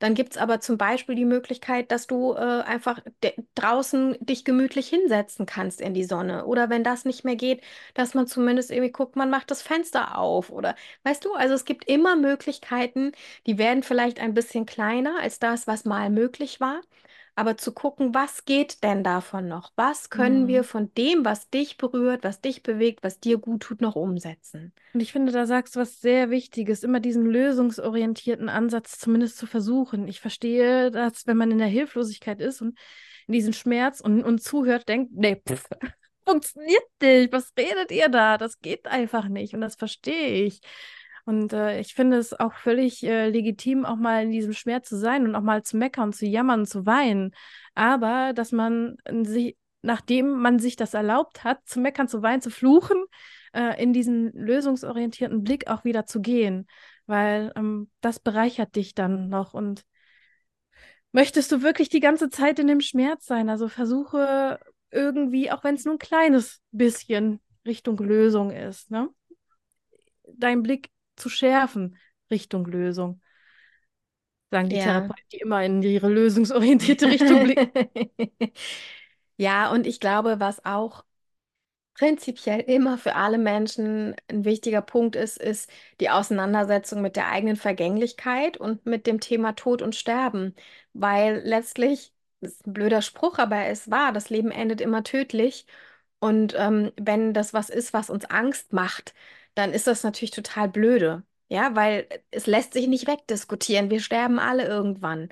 dann 0.00 0.14
gibt 0.14 0.32
es 0.32 0.38
aber 0.38 0.60
zum 0.60 0.78
Beispiel 0.78 1.14
die 1.14 1.24
Möglichkeit, 1.24 1.92
dass 1.92 2.06
du 2.08 2.32
äh, 2.34 2.38
einfach 2.38 3.00
draußen 3.54 4.16
dich 4.20 4.44
gemütlich 4.44 4.88
hinsetzen 4.88 5.46
kannst 5.46 5.80
in 5.80 5.94
die 5.94 6.04
Sonne. 6.04 6.46
Oder 6.46 6.70
wenn 6.70 6.82
das 6.84 7.04
nicht 7.04 7.24
mehr 7.24 7.36
geht, 7.36 7.62
dass 7.94 8.14
man 8.14 8.26
zumindest 8.26 8.70
irgendwie 8.70 8.92
guckt, 8.92 9.16
man 9.16 9.30
macht 9.30 9.50
das 9.50 9.62
Fenster 9.62 10.18
auf. 10.18 10.50
Oder 10.50 10.74
weißt 11.04 11.24
du, 11.24 11.34
also 11.34 11.54
es 11.54 11.64
gibt 11.64 11.84
immer 11.88 12.16
Möglichkeiten, 12.16 13.12
die 13.46 13.58
werden 13.58 13.82
vielleicht 13.84 14.20
ein 14.20 14.34
bisschen 14.34 14.66
kleiner 14.66 15.20
als 15.20 15.38
das, 15.38 15.66
was 15.68 15.84
mal 15.84 16.10
möglich 16.10 16.60
war. 16.60 16.80
Aber 17.40 17.56
zu 17.56 17.72
gucken, 17.72 18.12
was 18.12 18.44
geht 18.44 18.82
denn 18.82 19.02
davon 19.02 19.48
noch? 19.48 19.72
Was 19.74 20.10
können 20.10 20.46
wir 20.46 20.58
Hm. 20.58 20.64
von 20.64 20.94
dem, 20.94 21.24
was 21.24 21.48
dich 21.48 21.78
berührt, 21.78 22.22
was 22.22 22.42
dich 22.42 22.62
bewegt, 22.62 23.02
was 23.02 23.18
dir 23.18 23.38
gut 23.38 23.62
tut, 23.62 23.80
noch 23.80 23.96
umsetzen? 23.96 24.74
Und 24.92 25.00
ich 25.00 25.12
finde, 25.12 25.32
da 25.32 25.46
sagst 25.46 25.76
du 25.76 25.80
was 25.80 26.00
sehr 26.00 26.30
Wichtiges, 26.30 26.82
immer 26.82 26.98
diesen 26.98 27.24
lösungsorientierten 27.24 28.48
Ansatz 28.48 28.98
zumindest 28.98 29.38
zu 29.38 29.46
versuchen. 29.46 30.08
Ich 30.08 30.20
verstehe, 30.20 30.90
dass 30.90 31.26
wenn 31.26 31.36
man 31.36 31.52
in 31.52 31.58
der 31.58 31.68
Hilflosigkeit 31.68 32.40
ist 32.40 32.60
und 32.60 32.76
in 33.28 33.34
diesem 33.34 33.52
Schmerz 33.52 34.00
und, 34.00 34.24
und 34.24 34.42
zuhört, 34.42 34.88
denkt, 34.88 35.12
nee, 35.14 35.36
pff, 35.36 35.64
funktioniert 36.26 36.82
nicht, 37.00 37.32
was 37.32 37.52
redet 37.56 37.92
ihr 37.92 38.08
da? 38.08 38.36
Das 38.36 38.58
geht 38.60 38.86
einfach 38.88 39.28
nicht 39.28 39.54
und 39.54 39.60
das 39.60 39.76
verstehe 39.76 40.44
ich. 40.44 40.60
Und 41.30 41.52
äh, 41.52 41.78
ich 41.78 41.94
finde 41.94 42.16
es 42.16 42.38
auch 42.38 42.54
völlig 42.54 43.04
äh, 43.04 43.28
legitim, 43.28 43.84
auch 43.84 43.94
mal 43.94 44.24
in 44.24 44.32
diesem 44.32 44.52
Schmerz 44.52 44.88
zu 44.88 44.98
sein 44.98 45.24
und 45.24 45.36
auch 45.36 45.42
mal 45.42 45.62
zu 45.62 45.76
meckern, 45.76 46.12
zu 46.12 46.26
jammern, 46.26 46.66
zu 46.66 46.86
weinen. 46.86 47.36
Aber 47.76 48.32
dass 48.32 48.50
man 48.50 48.96
sich, 49.22 49.56
nachdem 49.80 50.40
man 50.40 50.58
sich 50.58 50.74
das 50.74 50.92
erlaubt 50.92 51.44
hat, 51.44 51.64
zu 51.66 51.78
meckern, 51.78 52.08
zu 52.08 52.20
weinen, 52.22 52.42
zu 52.42 52.50
fluchen, 52.50 53.04
äh, 53.52 53.80
in 53.80 53.92
diesen 53.92 54.32
lösungsorientierten 54.32 55.44
Blick 55.44 55.68
auch 55.68 55.84
wieder 55.84 56.04
zu 56.04 56.20
gehen, 56.20 56.66
weil 57.06 57.52
ähm, 57.54 57.88
das 58.00 58.18
bereichert 58.18 58.74
dich 58.74 58.96
dann 58.96 59.28
noch. 59.28 59.54
Und 59.54 59.84
möchtest 61.12 61.52
du 61.52 61.62
wirklich 61.62 61.90
die 61.90 62.00
ganze 62.00 62.28
Zeit 62.28 62.58
in 62.58 62.66
dem 62.66 62.80
Schmerz 62.80 63.24
sein? 63.24 63.48
Also 63.48 63.68
versuche 63.68 64.58
irgendwie, 64.90 65.52
auch 65.52 65.62
wenn 65.62 65.76
es 65.76 65.84
nur 65.84 65.94
ein 65.94 66.00
kleines 66.00 66.60
bisschen 66.72 67.38
Richtung 67.64 67.98
Lösung 67.98 68.50
ist, 68.50 68.90
ne? 68.90 69.08
Deinen 70.26 70.64
Blick 70.64 70.90
zu 71.20 71.28
schärfen 71.28 71.96
Richtung 72.30 72.66
Lösung. 72.66 73.20
Sagen 74.50 74.68
die 74.68 74.76
Ja. 74.76 74.78
Therapeuten, 74.78 75.24
die 75.32 75.38
immer 75.38 75.64
in 75.64 75.82
ihre 75.82 76.08
lösungsorientierte 76.08 77.08
Richtung 77.08 77.40
blicken. 77.42 77.70
Ja, 79.36 79.70
und 79.72 79.86
ich 79.86 80.00
glaube, 80.00 80.40
was 80.40 80.64
auch 80.64 81.04
prinzipiell 81.94 82.60
immer 82.60 82.98
für 82.98 83.16
alle 83.16 83.38
Menschen 83.38 84.16
ein 84.30 84.44
wichtiger 84.44 84.82
Punkt 84.82 85.16
ist, 85.16 85.38
ist 85.38 85.70
die 86.00 86.10
Auseinandersetzung 86.10 87.02
mit 87.02 87.16
der 87.16 87.28
eigenen 87.30 87.56
Vergänglichkeit 87.56 88.56
und 88.58 88.86
mit 88.86 89.06
dem 89.06 89.20
Thema 89.20 89.54
Tod 89.54 89.82
und 89.82 89.96
Sterben. 89.96 90.54
Weil 90.94 91.42
letztlich, 91.44 92.14
das 92.40 92.52
ist 92.54 92.66
ein 92.66 92.74
blöder 92.74 93.02
Spruch, 93.02 93.38
aber 93.38 93.66
es 93.66 93.90
war, 93.90 94.12
das 94.12 94.30
Leben 94.30 94.50
endet 94.52 94.80
immer 94.80 95.04
tödlich. 95.04 95.66
Und 96.20 96.54
ähm, 96.58 96.92
wenn 97.00 97.34
das 97.34 97.54
was 97.54 97.70
ist, 97.70 97.92
was 97.94 98.10
uns 98.10 98.24
Angst 98.26 98.72
macht, 98.72 99.14
dann 99.54 99.72
ist 99.72 99.86
das 99.86 100.02
natürlich 100.04 100.30
total 100.32 100.68
blöde. 100.68 101.22
Ja, 101.48 101.74
weil 101.74 102.06
es 102.30 102.46
lässt 102.46 102.72
sich 102.74 102.86
nicht 102.88 103.06
wegdiskutieren. 103.08 103.90
Wir 103.90 104.00
sterben 104.00 104.38
alle 104.38 104.66
irgendwann. 104.66 105.30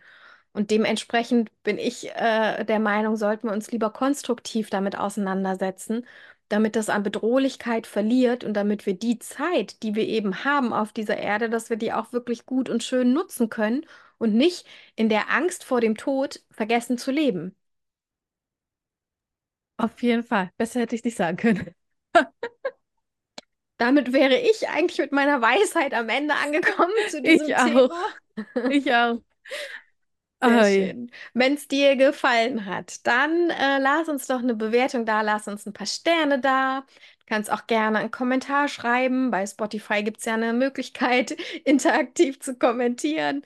Und 0.52 0.70
dementsprechend 0.70 1.50
bin 1.62 1.78
ich 1.78 2.10
äh, 2.14 2.64
der 2.64 2.80
Meinung, 2.80 3.16
sollten 3.16 3.48
wir 3.48 3.52
uns 3.52 3.70
lieber 3.70 3.90
konstruktiv 3.92 4.70
damit 4.70 4.98
auseinandersetzen, 4.98 6.06
damit 6.48 6.74
das 6.76 6.88
an 6.88 7.02
Bedrohlichkeit 7.02 7.86
verliert 7.86 8.42
und 8.44 8.54
damit 8.54 8.86
wir 8.86 8.94
die 8.94 9.18
Zeit, 9.18 9.82
die 9.82 9.94
wir 9.94 10.06
eben 10.08 10.44
haben 10.44 10.72
auf 10.72 10.92
dieser 10.92 11.18
Erde, 11.18 11.50
dass 11.50 11.70
wir 11.70 11.76
die 11.76 11.92
auch 11.92 12.12
wirklich 12.12 12.46
gut 12.46 12.68
und 12.70 12.82
schön 12.82 13.12
nutzen 13.12 13.50
können 13.50 13.84
und 14.18 14.34
nicht 14.34 14.66
in 14.96 15.08
der 15.08 15.30
Angst 15.30 15.64
vor 15.64 15.80
dem 15.80 15.96
Tod 15.96 16.42
vergessen 16.50 16.98
zu 16.98 17.10
leben. 17.12 17.54
Auf 19.76 20.02
jeden 20.02 20.22
Fall. 20.24 20.50
Besser 20.56 20.80
hätte 20.80 20.94
ich 20.96 21.04
nicht 21.04 21.16
sagen 21.16 21.36
können. 21.36 21.74
Damit 23.78 24.12
wäre 24.12 24.36
ich 24.38 24.68
eigentlich 24.68 24.98
mit 24.98 25.12
meiner 25.12 25.40
Weisheit 25.40 25.94
am 25.94 26.08
Ende 26.08 26.34
angekommen 26.34 26.92
zu 27.08 27.22
diesem 27.22 27.46
Ich 27.46 27.56
auch. 27.56 27.66
Thema. 27.66 28.04
Ich 28.68 28.92
auch. 28.92 29.20
Ei. 30.40 30.62
schön. 30.64 31.10
Wenn 31.34 31.54
es 31.54 31.68
dir 31.68 31.96
gefallen 31.96 32.64
hat, 32.66 33.06
dann 33.06 33.50
äh, 33.50 33.78
lass 33.78 34.08
uns 34.08 34.26
doch 34.26 34.38
eine 34.38 34.54
Bewertung 34.54 35.04
da, 35.04 35.22
lass 35.22 35.48
uns 35.48 35.66
ein 35.66 35.72
paar 35.72 35.86
Sterne 35.86 36.40
da. 36.40 36.82
Du 37.20 37.26
kannst 37.26 37.50
auch 37.50 37.66
gerne 37.66 37.98
einen 37.98 38.10
Kommentar 38.10 38.68
schreiben. 38.68 39.30
Bei 39.30 39.46
Spotify 39.46 40.02
gibt 40.02 40.18
es 40.18 40.24
ja 40.26 40.34
eine 40.34 40.52
Möglichkeit, 40.52 41.32
interaktiv 41.64 42.40
zu 42.40 42.56
kommentieren. 42.56 43.42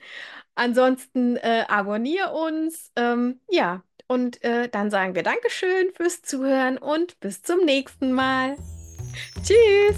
Ansonsten 0.55 1.37
äh, 1.37 1.65
abonniere 1.67 2.33
uns. 2.33 2.91
Ähm, 2.95 3.41
ja, 3.49 3.83
und 4.07 4.43
äh, 4.43 4.69
dann 4.69 4.91
sagen 4.91 5.15
wir 5.15 5.23
Dankeschön 5.23 5.91
fürs 5.95 6.21
Zuhören 6.21 6.77
und 6.77 7.19
bis 7.19 7.41
zum 7.43 7.65
nächsten 7.65 8.11
Mal. 8.13 8.57
Tschüss. 9.43 9.97